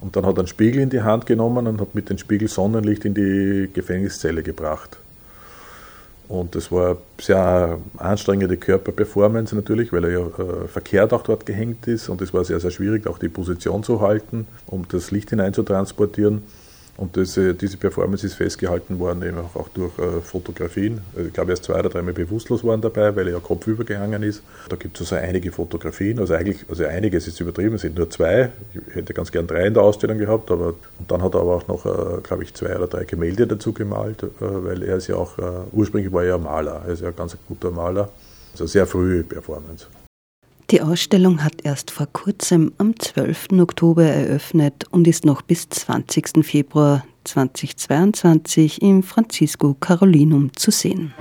Und 0.00 0.16
dann 0.16 0.26
hat 0.26 0.36
er 0.36 0.40
einen 0.40 0.48
Spiegel 0.48 0.82
in 0.82 0.90
die 0.90 1.02
Hand 1.02 1.26
genommen 1.26 1.66
und 1.66 1.80
hat 1.80 1.94
mit 1.94 2.08
dem 2.08 2.18
Spiegel 2.18 2.48
Sonnenlicht 2.48 3.04
in 3.04 3.14
die 3.14 3.68
Gefängniszelle 3.72 4.42
gebracht. 4.42 4.98
Und 6.28 6.54
das 6.54 6.70
war 6.70 6.90
eine 6.90 6.98
sehr 7.18 7.78
anstrengende 7.96 8.58
Körperperformance 8.58 9.56
natürlich, 9.56 9.92
weil 9.92 10.04
er 10.04 10.10
ja 10.10 10.26
äh, 10.26 10.68
verkehrt 10.68 11.14
auch 11.14 11.22
dort 11.22 11.46
gehängt 11.46 11.86
ist. 11.86 12.10
Und 12.10 12.20
es 12.20 12.34
war 12.34 12.44
sehr, 12.44 12.60
sehr 12.60 12.70
schwierig, 12.70 13.06
auch 13.06 13.18
die 13.18 13.30
Position 13.30 13.82
zu 13.82 14.02
halten, 14.02 14.46
um 14.66 14.86
das 14.88 15.10
Licht 15.10 15.30
hineinzutransportieren. 15.30 16.42
Und 16.98 17.16
das, 17.16 17.38
diese 17.60 17.76
Performance 17.76 18.26
ist 18.26 18.34
festgehalten 18.34 18.98
worden, 18.98 19.22
eben 19.22 19.38
auch, 19.38 19.54
auch 19.54 19.68
durch 19.68 19.96
äh, 20.00 20.20
Fotografien. 20.20 21.00
Also 21.14 21.28
ich 21.28 21.32
glaube, 21.32 21.52
er 21.52 21.54
ist 21.54 21.62
zwei 21.62 21.78
oder 21.78 21.90
dreimal 21.90 22.12
bewusstlos 22.12 22.64
worden 22.64 22.80
dabei, 22.80 23.14
weil 23.14 23.28
er 23.28 23.34
ja 23.34 23.38
kopfüber 23.38 23.84
gehangen 23.84 24.24
ist. 24.24 24.42
Da 24.68 24.74
gibt 24.74 25.00
es 25.00 25.12
also 25.12 25.24
einige 25.24 25.52
Fotografien, 25.52 26.18
also 26.18 26.34
eigentlich, 26.34 26.68
also 26.68 26.84
einiges 26.84 27.28
ist 27.28 27.40
übertrieben, 27.40 27.76
es 27.76 27.82
sind 27.82 27.96
nur 27.96 28.10
zwei. 28.10 28.50
Ich 28.74 28.96
hätte 28.96 29.14
ganz 29.14 29.30
gern 29.30 29.46
drei 29.46 29.68
in 29.68 29.74
der 29.74 29.84
Ausstellung 29.84 30.18
gehabt, 30.18 30.50
aber 30.50 30.74
und 30.98 31.08
dann 31.08 31.22
hat 31.22 31.34
er 31.34 31.40
aber 31.40 31.54
auch 31.54 31.68
noch, 31.68 31.86
äh, 31.86 32.20
glaube 32.20 32.42
ich, 32.42 32.52
zwei 32.54 32.74
oder 32.74 32.88
drei 32.88 33.04
Gemälde 33.04 33.46
dazu 33.46 33.72
gemalt, 33.72 34.24
äh, 34.24 34.28
weil 34.40 34.82
er 34.82 34.96
ist 34.96 35.06
ja 35.06 35.14
auch, 35.14 35.38
äh, 35.38 35.42
ursprünglich 35.70 36.12
war 36.12 36.22
er 36.22 36.30
ja 36.30 36.38
Maler, 36.38 36.82
er 36.84 36.92
ist 36.92 37.02
ja 37.02 37.08
ein 37.08 37.16
ganz 37.16 37.36
guter 37.46 37.70
Maler. 37.70 38.10
Also 38.52 38.66
sehr 38.66 38.88
frühe 38.88 39.22
Performance. 39.22 39.86
Die 40.70 40.82
Ausstellung 40.82 41.42
hat 41.42 41.64
erst 41.64 41.90
vor 41.90 42.06
kurzem 42.12 42.72
am 42.76 42.98
12. 42.98 43.52
Oktober 43.58 44.04
eröffnet 44.04 44.84
und 44.90 45.08
ist 45.08 45.24
noch 45.24 45.40
bis 45.40 45.66
20. 45.70 46.44
Februar 46.44 47.06
2022 47.24 48.82
im 48.82 49.02
Francisco 49.02 49.74
Carolinum 49.80 50.54
zu 50.54 50.70
sehen. 50.70 51.14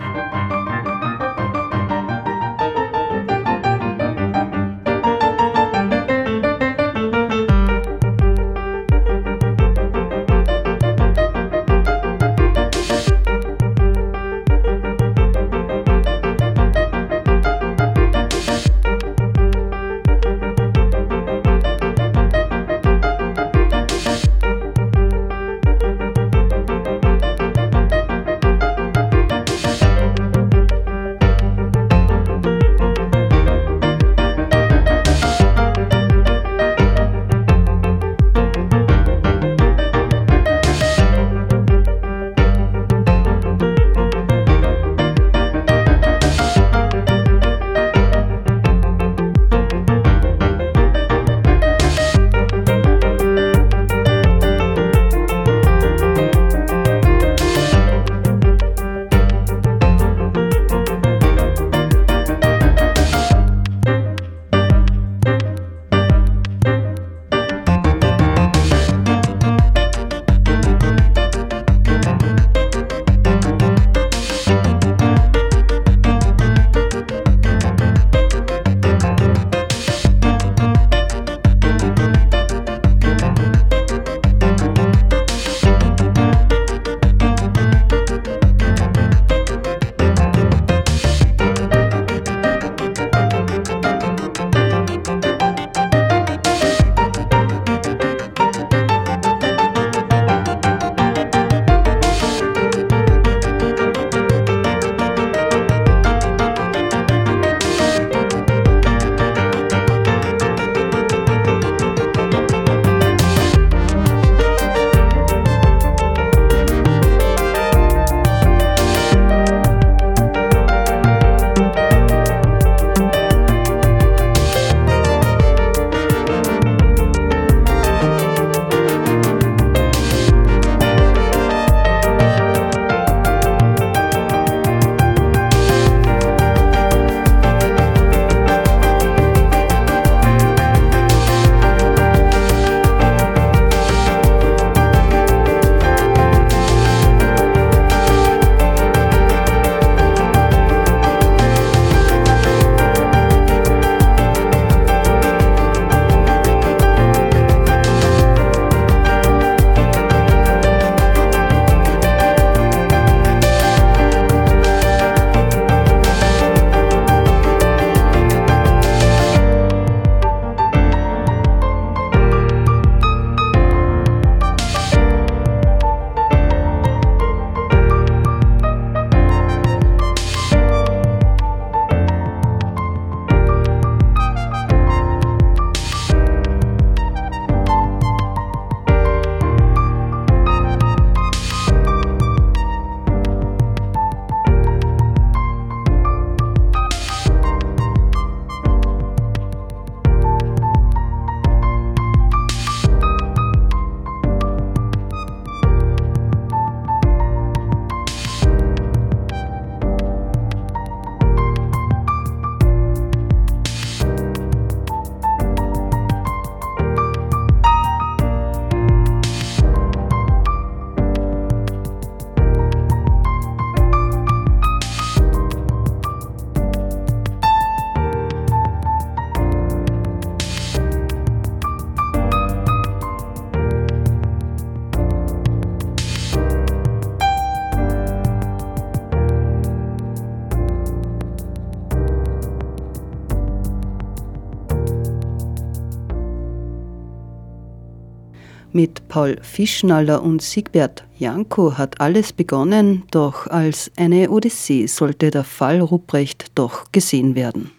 Paul 249.18 249.38
Fischnaller 249.42 250.22
und 250.22 250.44
Siegbert 250.44 251.04
Janko 251.18 251.76
hat 251.76 252.00
alles 252.00 252.34
begonnen, 252.34 253.02
doch 253.10 253.48
als 253.48 253.90
eine 253.98 254.30
Odyssee 254.30 254.86
sollte 254.86 255.32
der 255.32 255.44
Fall 255.44 255.82
Rupprecht 255.82 256.52
doch 256.54 256.92
gesehen 256.92 257.34
werden. 257.34 257.72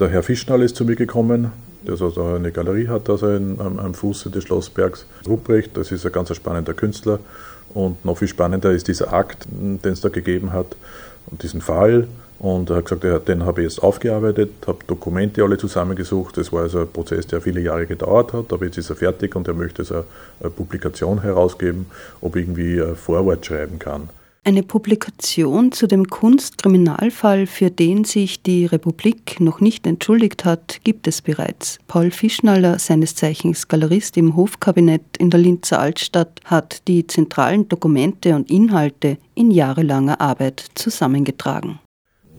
Der 0.00 0.08
Herr 0.08 0.22
Fischnaller 0.22 0.64
ist 0.64 0.74
zu 0.74 0.86
mir 0.86 0.96
gekommen, 0.96 1.52
der 1.86 2.00
also 2.00 2.24
eine 2.24 2.50
Galerie 2.50 2.88
hat 2.88 3.10
also 3.10 3.28
in, 3.28 3.60
am, 3.60 3.78
am 3.78 3.92
Fuße 3.92 4.30
des 4.30 4.44
Schlossbergs. 4.44 5.04
Rupprecht, 5.28 5.76
das 5.76 5.92
ist 5.92 6.06
ein 6.06 6.12
ganz 6.12 6.34
spannender 6.34 6.72
Künstler 6.72 7.18
und 7.74 8.02
noch 8.02 8.16
viel 8.16 8.28
spannender 8.28 8.72
ist 8.72 8.88
dieser 8.88 9.12
Akt, 9.12 9.46
den 9.50 9.92
es 9.92 10.00
da 10.00 10.08
gegeben 10.08 10.54
hat 10.54 10.76
und 11.26 11.42
diesen 11.42 11.60
Fall. 11.60 12.08
Und 12.38 12.68
er 12.70 12.76
hat 12.76 12.84
gesagt, 12.84 13.04
ja, 13.04 13.18
den 13.18 13.44
habe 13.44 13.62
ich 13.62 13.68
jetzt 13.68 13.82
aufgearbeitet, 13.82 14.50
habe 14.66 14.78
Dokumente 14.86 15.42
alle 15.42 15.56
zusammengesucht. 15.56 16.36
Das 16.36 16.52
war 16.52 16.62
also 16.62 16.80
ein 16.80 16.88
Prozess, 16.88 17.26
der 17.26 17.40
viele 17.40 17.60
Jahre 17.60 17.86
gedauert 17.86 18.32
hat, 18.32 18.52
aber 18.52 18.66
jetzt 18.66 18.78
ist 18.78 18.90
er 18.90 18.96
fertig 18.96 19.34
und 19.36 19.48
er 19.48 19.54
möchte 19.54 19.82
jetzt 19.82 19.92
eine, 19.92 20.04
eine 20.40 20.50
Publikation 20.50 21.22
herausgeben, 21.22 21.86
ob 22.20 22.36
irgendwie 22.36 22.80
ein 22.80 22.94
Vorwort 22.94 23.46
schreiben 23.46 23.78
kann. 23.78 24.10
Eine 24.44 24.62
Publikation 24.62 25.72
zu 25.72 25.88
dem 25.88 26.06
Kunstkriminalfall, 26.06 27.48
für 27.48 27.68
den 27.68 28.04
sich 28.04 28.42
die 28.42 28.66
Republik 28.66 29.40
noch 29.40 29.60
nicht 29.60 29.88
entschuldigt 29.88 30.44
hat, 30.44 30.78
gibt 30.84 31.08
es 31.08 31.20
bereits. 31.20 31.80
Paul 31.88 32.12
Fischnaller, 32.12 32.78
seines 32.78 33.16
Zeichens 33.16 33.66
Galerist 33.66 34.16
im 34.16 34.36
Hofkabinett 34.36 35.16
in 35.18 35.30
der 35.30 35.40
Linzer 35.40 35.80
Altstadt, 35.80 36.40
hat 36.44 36.86
die 36.86 37.08
zentralen 37.08 37.68
Dokumente 37.68 38.36
und 38.36 38.48
Inhalte 38.48 39.18
in 39.34 39.50
jahrelanger 39.50 40.20
Arbeit 40.20 40.64
zusammengetragen 40.76 41.80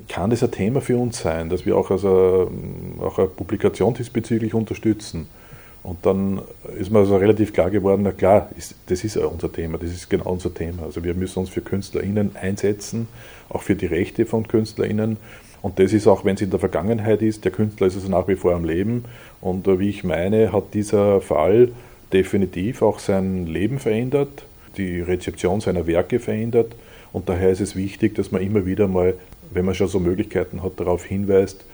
kann 0.08 0.30
das 0.30 0.44
ein 0.44 0.52
Thema 0.52 0.82
für 0.82 0.98
uns 0.98 1.20
sein, 1.20 1.50
dass 1.50 1.66
wir 1.66 1.78
auch, 1.78 1.92
also, 1.92 2.52
auch 3.00 3.18
eine 3.18 3.28
Publikation 3.28 3.94
diesbezüglich 3.94 4.54
unterstützen. 4.54 5.28
Und 5.84 6.06
dann 6.06 6.42
ist 6.78 6.92
mir 6.92 7.00
also 7.00 7.16
relativ 7.16 7.54
klar 7.54 7.70
geworden, 7.70 8.02
na 8.04 8.12
klar, 8.12 8.50
ist, 8.58 8.76
das 8.88 9.04
ist 9.06 9.16
unser 9.16 9.52
Thema, 9.52 9.78
das 9.78 9.92
ist 9.92 10.10
genau 10.10 10.32
unser 10.32 10.54
Thema. 10.54 10.84
Also 10.84 11.04
wir 11.04 11.14
müssen 11.14 11.40
uns 11.40 11.50
für 11.50 11.62
KünstlerInnen 11.62 12.36
einsetzen, 12.36 13.08
auch 13.48 13.62
für 13.64 13.76
die 13.76 13.86
Rechte 13.86 14.26
von 14.26 14.48
KünstlerInnen. 14.48 15.18
Und 15.62 15.80
das 15.80 15.94
ist 15.94 16.08
auch, 16.08 16.26
wenn 16.26 16.36
es 16.36 16.42
in 16.42 16.50
der 16.50 16.60
Vergangenheit 16.60 17.22
ist, 17.22 17.46
der 17.46 17.52
Künstler 17.52 17.88
ist 17.88 17.96
also 17.96 18.10
nach 18.10 18.28
wie 18.28 18.36
vor 18.36 18.54
am 18.54 18.66
Leben. 18.66 19.06
Und 19.40 19.68
wie 19.80 19.90
ich 19.90 20.04
meine, 20.04 20.52
hat 20.52 20.74
dieser 20.74 21.22
Fall 21.22 21.70
definitiv 22.12 22.82
auch 22.82 23.00
sein 23.00 23.48
Leben 23.48 23.80
verändert, 23.80 24.46
die 24.78 25.02
Rezeption 25.02 25.62
seiner 25.62 25.88
Werke 25.88 26.20
verändert. 26.20 26.76
Und 27.14 27.30
daher 27.30 27.50
ist 27.50 27.62
es 27.62 27.76
wichtig, 27.76 28.16
dass 28.16 28.32
man 28.32 28.42
immer 28.42 28.66
wieder 28.66 28.88
mal 28.88 29.14
wenn 29.52 29.66
man 29.66 29.76
schon 29.76 29.88
so 29.88 30.00
Möglichkeiten 30.00 30.64
hat, 30.64 30.80
darauf 30.80 31.06
hinweist, 31.06 31.66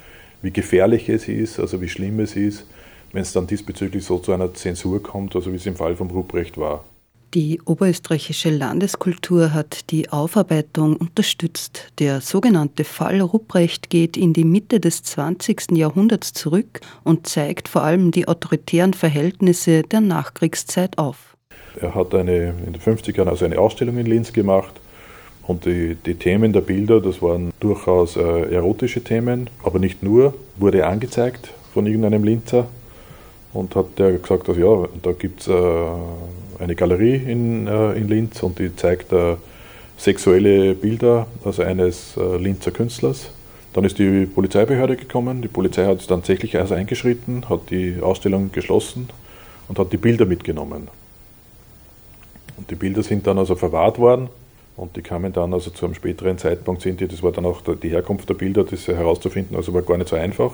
wie 0.41 0.51
gefährlich 0.51 1.09
es 1.09 1.27
ist, 1.27 1.59
also 1.59 1.81
wie 1.81 1.89
schlimm 1.89 2.19
es 2.19 2.35
ist, 2.35 2.65
wenn 3.11 3.21
es 3.21 3.33
dann 3.33 3.47
diesbezüglich 3.47 4.03
so 4.03 4.19
zu 4.19 4.33
einer 4.33 4.53
Zensur 4.53 5.01
kommt, 5.01 5.35
also 5.35 5.51
wie 5.51 5.55
es 5.55 5.65
im 5.65 5.75
Fall 5.75 5.95
von 5.95 6.09
Ruprecht 6.09 6.57
war. 6.57 6.83
Die 7.33 7.59
oberösterreichische 7.65 8.51
Landeskultur 8.51 9.53
hat 9.53 9.89
die 9.89 10.09
Aufarbeitung 10.09 10.95
unterstützt. 10.97 11.91
Der 11.97 12.21
sogenannte 12.21 12.83
Fall 12.83 13.21
Rupprecht 13.21 13.89
geht 13.89 14.17
in 14.17 14.33
die 14.33 14.43
Mitte 14.43 14.79
des 14.79 15.01
20. 15.01 15.71
Jahrhunderts 15.71 16.33
zurück 16.33 16.81
und 17.03 17.25
zeigt 17.25 17.69
vor 17.69 17.81
allem 17.81 18.11
die 18.11 18.27
autoritären 18.27 18.93
Verhältnisse 18.93 19.81
der 19.81 20.01
Nachkriegszeit 20.01 20.99
auf. 20.99 21.35
Er 21.81 21.95
hat 21.95 22.13
eine, 22.13 22.53
in 22.67 22.73
den 22.73 22.81
50ern 22.81 23.27
also 23.27 23.45
eine 23.45 23.57
Ausstellung 23.57 23.97
in 23.97 24.05
Linz 24.05 24.31
gemacht 24.31 24.79
und 25.45 25.65
die, 25.65 25.95
die 25.95 26.15
Themen 26.15 26.53
der 26.53 26.61
Bilder, 26.61 27.01
das 27.01 27.21
waren 27.21 27.51
durchaus 27.59 28.15
äh, 28.15 28.53
erotische 28.53 29.03
Themen, 29.03 29.49
aber 29.63 29.79
nicht 29.79 30.01
nur, 30.01 30.33
wurde 30.57 30.85
angezeigt 30.85 31.53
von 31.73 31.85
irgendeinem 31.85 32.23
Linzer 32.23 32.67
und 33.51 33.75
hat 33.75 33.99
der 33.99 34.13
gesagt, 34.13 34.47
dass 34.47 34.57
ja, 34.57 34.87
da 35.01 35.11
gibt 35.11 35.41
es 35.41 35.47
äh, 35.47 35.53
eine 36.59 36.75
Galerie 36.75 37.15
in, 37.15 37.67
äh, 37.67 37.93
in 37.93 38.07
Linz 38.07 38.41
und 38.41 38.57
die 38.57 38.73
zeigt 38.75 39.11
äh, 39.11 39.35
sexuelle 39.97 40.75
Bilder 40.75 41.27
also 41.43 41.63
eines 41.63 42.15
äh, 42.17 42.37
Linzer 42.37 42.71
Künstlers. 42.71 43.29
Dann 43.73 43.83
ist 43.83 43.99
die 43.99 44.25
Polizeibehörde 44.25 44.95
gekommen, 44.95 45.41
die 45.41 45.47
Polizei 45.47 45.85
hat 45.85 46.07
tatsächlich 46.07 46.57
also 46.57 46.75
eingeschritten, 46.75 47.49
hat 47.49 47.69
die 47.69 47.97
Ausstellung 48.01 48.51
geschlossen 48.51 49.09
und 49.67 49.79
hat 49.79 49.91
die 49.91 49.97
Bilder 49.97 50.25
mitgenommen. 50.25 50.87
Und 52.55 52.69
die 52.69 52.75
Bilder 52.75 53.03
sind 53.03 53.25
dann 53.27 53.39
also 53.39 53.55
verwahrt 53.55 53.97
worden 53.97 54.29
und 54.75 54.95
die 54.95 55.01
kamen 55.01 55.31
dann 55.33 55.53
also 55.53 55.69
zu 55.69 55.85
einem 55.85 55.95
späteren 55.95 56.37
Zeitpunkt, 56.37 56.81
sind 56.81 56.99
die, 56.99 57.07
das 57.07 57.21
war 57.21 57.31
dann 57.31 57.45
auch 57.45 57.61
die 57.61 57.89
Herkunft 57.89 58.27
der 58.29 58.33
Bilder, 58.33 58.63
das 58.63 58.87
herauszufinden, 58.87 59.55
also 59.55 59.73
war 59.73 59.83
gar 59.83 59.97
nicht 59.97 60.09
so 60.09 60.15
einfach. 60.15 60.53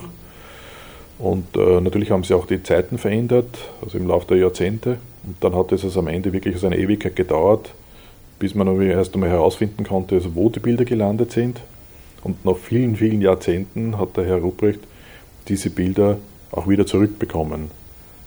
Und 1.19 1.55
äh, 1.57 1.81
natürlich 1.81 2.11
haben 2.11 2.23
sie 2.23 2.33
auch 2.33 2.45
die 2.45 2.63
Zeiten 2.63 2.97
verändert, 2.97 3.57
also 3.83 3.97
im 3.97 4.07
Laufe 4.07 4.27
der 4.27 4.37
Jahrzehnte. 4.37 4.97
Und 5.25 5.35
dann 5.41 5.55
hat 5.55 5.71
es 5.71 5.83
also 5.83 5.99
am 5.99 6.07
Ende 6.07 6.31
wirklich 6.31 6.57
so 6.57 6.67
eine 6.67 6.77
Ewigkeit 6.77 7.15
gedauert, 7.15 7.71
bis 8.39 8.55
man 8.55 8.81
erst 8.81 9.13
einmal 9.13 9.29
herausfinden 9.29 9.83
konnte, 9.83 10.15
also 10.15 10.33
wo 10.35 10.49
die 10.49 10.61
Bilder 10.61 10.85
gelandet 10.85 11.31
sind. 11.31 11.59
Und 12.23 12.45
nach 12.45 12.55
vielen, 12.55 12.95
vielen 12.95 13.21
Jahrzehnten 13.21 13.97
hat 13.97 14.15
der 14.17 14.25
Herr 14.25 14.37
Ruprecht 14.37 14.79
diese 15.47 15.69
Bilder 15.69 16.17
auch 16.51 16.67
wieder 16.67 16.85
zurückbekommen. 16.85 17.71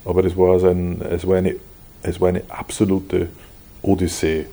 Aber 0.05 0.23
das 0.23 0.37
war 0.37 0.53
also 0.53 0.69
ein, 0.69 1.01
es, 1.11 1.27
war 1.27 1.37
eine, 1.37 1.57
es 2.03 2.21
war 2.21 2.29
eine 2.29 2.43
absolute 2.49 3.29
Odyssee. 3.83 4.47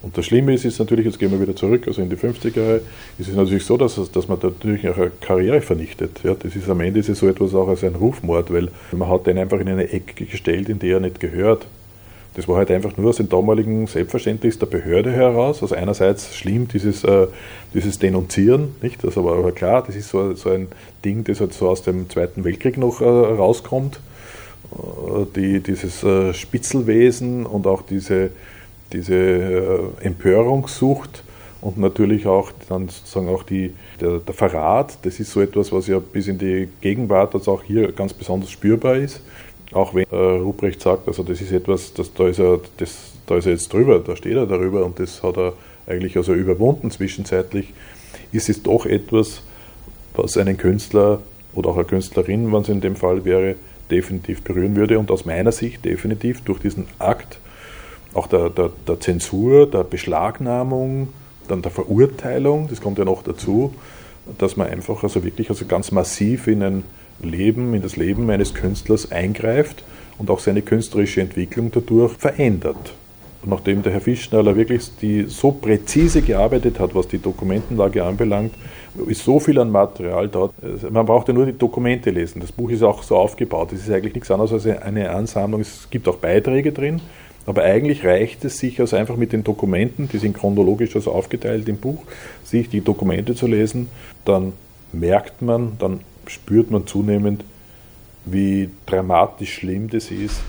Und 0.00 0.16
das 0.16 0.26
Schlimme 0.26 0.54
ist, 0.54 0.64
ist 0.64 0.78
natürlich, 0.78 1.06
jetzt 1.06 1.18
gehen 1.18 1.32
wir 1.32 1.40
wieder 1.40 1.56
zurück, 1.56 1.88
also 1.88 2.00
in 2.00 2.08
die 2.08 2.16
50er 2.16 2.56
Jahre, 2.56 2.80
ist 3.18 3.28
es 3.28 3.34
natürlich 3.34 3.64
so, 3.64 3.76
dass, 3.76 3.96
dass 4.12 4.28
man 4.28 4.38
natürlich 4.40 4.88
auch 4.88 4.96
eine 4.96 5.10
Karriere 5.20 5.60
vernichtet. 5.60 6.20
Ja, 6.22 6.34
das 6.34 6.54
ist 6.54 6.68
am 6.68 6.80
Ende 6.80 7.00
ist 7.00 7.08
es 7.08 7.18
so 7.18 7.26
etwas 7.26 7.54
auch 7.54 7.68
als 7.68 7.82
ein 7.82 7.96
Rufmord, 7.96 8.52
weil 8.52 8.68
man 8.92 9.08
hat 9.08 9.26
den 9.26 9.38
einfach 9.38 9.58
in 9.58 9.68
eine 9.68 9.90
Ecke 9.90 10.24
gestellt, 10.24 10.68
in 10.68 10.78
die 10.78 10.90
er 10.90 11.00
nicht 11.00 11.18
gehört. 11.18 11.66
Das 12.34 12.46
war 12.46 12.56
halt 12.56 12.70
einfach 12.70 12.96
nur 12.96 13.10
aus 13.10 13.16
dem 13.16 13.28
damaligen 13.28 13.88
Selbstverständnis 13.88 14.60
der 14.60 14.66
Behörde 14.66 15.10
heraus. 15.10 15.60
Also 15.60 15.74
einerseits 15.74 16.36
schlimm 16.36 16.68
dieses, 16.68 17.02
äh, 17.02 17.26
dieses 17.74 17.98
Denunzieren, 17.98 18.76
nicht? 18.80 19.02
Das 19.02 19.18
aber, 19.18 19.32
aber 19.36 19.50
klar, 19.50 19.82
das 19.84 19.96
ist 19.96 20.10
so, 20.10 20.34
so 20.34 20.50
ein 20.50 20.68
Ding, 21.04 21.24
das 21.24 21.40
halt 21.40 21.52
so 21.52 21.68
aus 21.68 21.82
dem 21.82 22.08
Zweiten 22.08 22.44
Weltkrieg 22.44 22.78
noch 22.78 23.00
äh, 23.00 23.04
rauskommt. 23.04 23.98
Äh, 24.70 25.24
die, 25.34 25.60
dieses 25.60 26.04
äh, 26.04 26.32
Spitzelwesen 26.32 27.44
und 27.44 27.66
auch 27.66 27.82
diese 27.82 28.30
diese 28.92 29.14
äh, 29.14 29.80
Empörungssucht 30.02 31.22
und 31.60 31.78
natürlich 31.78 32.26
auch 32.26 32.52
dann 32.68 32.88
sozusagen 32.88 33.28
auch 33.28 33.42
die, 33.42 33.74
der, 34.00 34.18
der, 34.18 34.34
Verrat, 34.34 34.98
das 35.02 35.18
ist 35.18 35.32
so 35.32 35.40
etwas, 35.40 35.72
was 35.72 35.86
ja 35.88 35.98
bis 35.98 36.28
in 36.28 36.38
die 36.38 36.68
Gegenwart, 36.80 37.34
also 37.34 37.52
auch 37.52 37.62
hier 37.62 37.92
ganz 37.92 38.14
besonders 38.14 38.50
spürbar 38.50 38.96
ist. 38.96 39.20
Auch 39.72 39.94
wenn 39.94 40.06
äh, 40.10 40.16
Ruprecht 40.16 40.80
sagt, 40.80 41.08
also 41.08 41.22
das 41.22 41.40
ist 41.40 41.52
etwas, 41.52 41.92
das, 41.92 42.12
da, 42.14 42.28
ist 42.28 42.38
er, 42.38 42.60
das, 42.78 43.12
da 43.26 43.36
ist 43.36 43.46
er 43.46 43.52
jetzt 43.52 43.72
drüber, 43.72 43.98
da 43.98 44.16
steht 44.16 44.36
er 44.36 44.46
darüber 44.46 44.84
und 44.84 44.98
das 44.98 45.22
hat 45.22 45.36
er 45.36 45.52
eigentlich 45.86 46.16
also 46.16 46.32
überwunden 46.32 46.90
zwischenzeitlich, 46.90 47.74
ist 48.32 48.48
es 48.48 48.62
doch 48.62 48.86
etwas, 48.86 49.42
was 50.14 50.36
einen 50.36 50.56
Künstler 50.56 51.20
oder 51.54 51.70
auch 51.70 51.76
eine 51.76 51.84
Künstlerin, 51.84 52.52
wenn 52.52 52.62
es 52.62 52.68
in 52.68 52.80
dem 52.80 52.96
Fall 52.96 53.24
wäre, 53.24 53.56
definitiv 53.90 54.42
berühren 54.42 54.76
würde 54.76 54.98
und 54.98 55.10
aus 55.10 55.24
meiner 55.24 55.52
Sicht 55.52 55.84
definitiv 55.84 56.42
durch 56.42 56.60
diesen 56.60 56.86
Akt 56.98 57.38
auch 58.14 58.26
der, 58.26 58.50
der, 58.50 58.70
der 58.86 59.00
Zensur, 59.00 59.70
der 59.70 59.84
Beschlagnahmung, 59.84 61.08
dann 61.48 61.62
der 61.62 61.70
Verurteilung, 61.70 62.68
das 62.68 62.80
kommt 62.80 62.98
ja 62.98 63.04
noch 63.04 63.22
dazu, 63.22 63.74
dass 64.38 64.56
man 64.56 64.68
einfach 64.68 65.02
also 65.02 65.24
wirklich 65.24 65.50
also 65.50 65.64
ganz 65.66 65.90
massiv 65.90 66.46
in 66.46 66.62
ein 66.62 66.84
Leben, 67.22 67.74
in 67.74 67.82
das 67.82 67.96
Leben 67.96 68.28
eines 68.30 68.54
Künstlers 68.54 69.10
eingreift 69.10 69.82
und 70.18 70.30
auch 70.30 70.40
seine 70.40 70.62
künstlerische 70.62 71.20
Entwicklung 71.20 71.70
dadurch 71.72 72.12
verändert. 72.12 72.94
Und 73.42 73.50
nachdem 73.50 73.82
der 73.82 73.92
Herr 73.92 74.00
Fischnaller 74.00 74.56
wirklich 74.56 74.96
die 75.00 75.24
so 75.24 75.52
präzise 75.52 76.22
gearbeitet 76.22 76.80
hat, 76.80 76.94
was 76.94 77.08
die 77.08 77.18
Dokumentenlage 77.18 78.04
anbelangt, 78.04 78.52
ist 79.06 79.24
so 79.24 79.38
viel 79.38 79.58
an 79.60 79.70
Material 79.70 80.28
dort. 80.28 80.52
Man 80.90 81.06
braucht 81.06 81.28
ja 81.28 81.34
nur 81.34 81.46
die 81.46 81.56
Dokumente 81.56 82.10
lesen. 82.10 82.40
Das 82.40 82.50
Buch 82.50 82.70
ist 82.70 82.82
auch 82.82 83.02
so 83.02 83.16
aufgebaut. 83.16 83.72
Es 83.72 83.82
ist 83.82 83.90
eigentlich 83.90 84.14
nichts 84.14 84.30
anderes 84.30 84.52
als 84.52 84.66
eine 84.66 85.10
Ansammlung. 85.10 85.60
Es 85.60 85.88
gibt 85.88 86.08
auch 86.08 86.16
Beiträge 86.16 86.72
drin, 86.72 87.00
aber 87.48 87.62
eigentlich 87.62 88.04
reicht 88.04 88.44
es 88.44 88.58
sich 88.58 88.78
also 88.78 88.94
einfach 88.94 89.16
mit 89.16 89.32
den 89.32 89.42
Dokumenten, 89.42 90.06
die 90.06 90.18
sind 90.18 90.36
chronologisch 90.36 90.94
also 90.94 91.12
aufgeteilt 91.12 91.66
im 91.66 91.78
Buch, 91.78 92.02
sich 92.44 92.68
die 92.68 92.82
Dokumente 92.82 93.34
zu 93.34 93.46
lesen, 93.46 93.88
dann 94.26 94.52
merkt 94.92 95.40
man, 95.40 95.78
dann 95.78 96.00
spürt 96.26 96.70
man 96.70 96.86
zunehmend, 96.86 97.42
wie 98.26 98.68
dramatisch 98.84 99.54
schlimm 99.54 99.88
das 99.88 100.10
ist, 100.10 100.42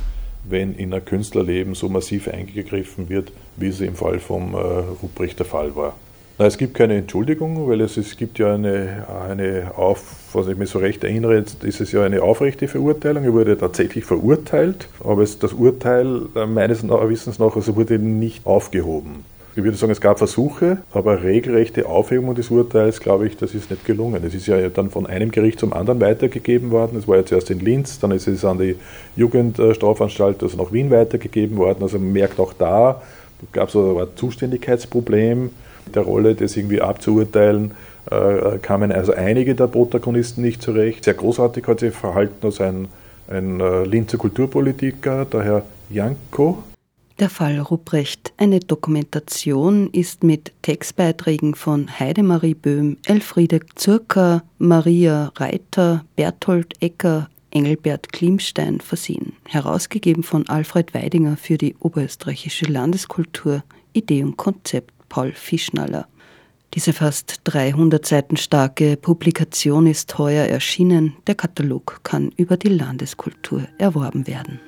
wenn 0.43 0.75
in 0.75 0.93
ein 0.93 1.05
Künstlerleben 1.05 1.73
so 1.73 1.87
massiv 1.87 2.27
eingegriffen 2.27 3.07
wird, 3.07 3.31
wie 3.55 3.67
es 3.67 3.79
im 3.79 3.95
Fall 3.95 4.19
vom 4.19 4.53
äh, 4.53 4.57
Ruprecht 4.57 5.39
der 5.39 5.45
Fall 5.45 5.77
war. 5.77 5.95
Na, 6.39 6.45
es 6.45 6.57
gibt 6.57 6.73
keine 6.73 6.95
Entschuldigung, 6.95 7.67
weil 7.67 7.81
es, 7.81 7.97
es 7.97 8.15
gibt 8.15 8.39
ja 8.39 8.53
eine, 8.53 9.05
eine 9.27 9.71
auf, 9.75 10.01
was 10.31 10.47
ich 10.47 10.55
mich 10.55 10.69
so 10.69 10.79
recht 10.79 11.03
erinnere, 11.03 11.43
ist 11.63 11.81
es 11.81 11.91
ja 11.91 12.01
eine 12.01 12.21
aufrechte 12.21 12.69
Verurteilung. 12.69 13.25
Er 13.25 13.33
wurde 13.33 13.57
tatsächlich 13.57 14.05
verurteilt, 14.05 14.87
aber 15.03 15.21
es, 15.21 15.37
das 15.37 15.51
Urteil 15.51 16.21
äh, 16.37 16.45
meines 16.45 16.87
Wissens 16.87 17.39
nach 17.39 17.57
also 17.57 17.75
wurde 17.75 17.99
nicht 17.99 18.45
aufgehoben. 18.45 19.25
Ich 19.57 19.65
würde 19.65 19.75
sagen, 19.75 19.91
es 19.91 19.99
gab 19.99 20.17
Versuche, 20.17 20.77
aber 20.93 21.23
regelrechte 21.23 21.85
Aufhebung 21.87 22.35
des 22.35 22.49
Urteils, 22.49 23.01
glaube 23.01 23.27
ich, 23.27 23.35
das 23.35 23.53
ist 23.53 23.69
nicht 23.69 23.83
gelungen. 23.83 24.23
Es 24.25 24.33
ist 24.33 24.47
ja 24.47 24.69
dann 24.69 24.91
von 24.91 25.07
einem 25.07 25.31
Gericht 25.31 25.59
zum 25.59 25.73
anderen 25.73 25.99
weitergegeben 25.99 26.71
worden. 26.71 26.97
Es 26.97 27.05
war 27.05 27.17
ja 27.17 27.25
zuerst 27.25 27.51
in 27.51 27.59
Linz, 27.59 27.99
dann 27.99 28.11
ist 28.11 28.29
es 28.29 28.45
an 28.45 28.59
die 28.59 28.77
Jugendstrafanstalt, 29.17 30.41
also 30.41 30.55
nach 30.55 30.71
Wien 30.71 30.89
weitergegeben 30.89 31.57
worden. 31.57 31.79
Also 31.83 31.99
man 31.99 32.13
merkt 32.13 32.39
auch 32.39 32.53
da, 32.53 33.01
gab 33.51 33.67
es 33.67 33.75
ein 33.75 34.07
Zuständigkeitsproblem 34.15 35.49
der 35.95 36.03
Rolle, 36.03 36.35
das 36.35 36.57
irgendwie 36.57 36.81
abzuurteilen, 36.81 37.71
äh, 38.09 38.57
kamen 38.59 38.91
also 38.91 39.13
einige 39.13 39.55
der 39.55 39.67
Protagonisten 39.67 40.41
nicht 40.41 40.61
zurecht. 40.61 41.03
Sehr 41.03 41.13
großartig 41.13 41.67
hat 41.67 41.79
sich 41.79 41.93
verhalten 41.93 42.45
als 42.45 42.61
ein, 42.61 42.87
ein 43.29 43.59
äh, 43.59 43.83
Linzer 43.83 44.17
Kulturpolitiker, 44.17 45.25
der 45.25 45.43
Herr 45.43 45.63
Janko, 45.89 46.63
der 47.19 47.29
Fall 47.29 47.59
Ruprecht, 47.59 48.31
eine 48.37 48.61
Dokumentation, 48.61 49.89
ist 49.91 50.23
mit 50.23 50.53
Textbeiträgen 50.61 51.53
von 51.53 51.99
Heidemarie 51.99 52.53
Böhm, 52.53 52.95
Elfriede 53.05 53.59
Zurker, 53.75 54.41
Maria 54.57 55.33
Reiter, 55.35 56.05
Berthold 56.15 56.81
Ecker, 56.81 57.27
Engelbert 57.51 58.13
Klimstein 58.13 58.79
versehen. 58.79 59.33
Herausgegeben 59.49 60.23
von 60.23 60.47
Alfred 60.47 60.93
Weidinger 60.93 61.35
für 61.35 61.57
die 61.57 61.75
Oberösterreichische 61.81 62.67
Landeskultur, 62.67 63.63
Idee 63.91 64.23
und 64.23 64.37
Konzept 64.37 64.93
Paul 65.09 65.33
Fischnaller. 65.33 66.07
Diese 66.75 66.93
fast 66.93 67.41
300 67.45 68.05
Seiten 68.05 68.37
starke 68.37 68.95
Publikation 68.95 69.87
ist 69.87 70.17
heuer 70.19 70.45
erschienen. 70.45 71.17
Der 71.25 71.35
Katalog 71.35 72.01
kann 72.03 72.31
über 72.37 72.57
die 72.57 72.69
Landeskultur 72.69 73.67
erworben 73.79 74.27
werden. 74.27 74.59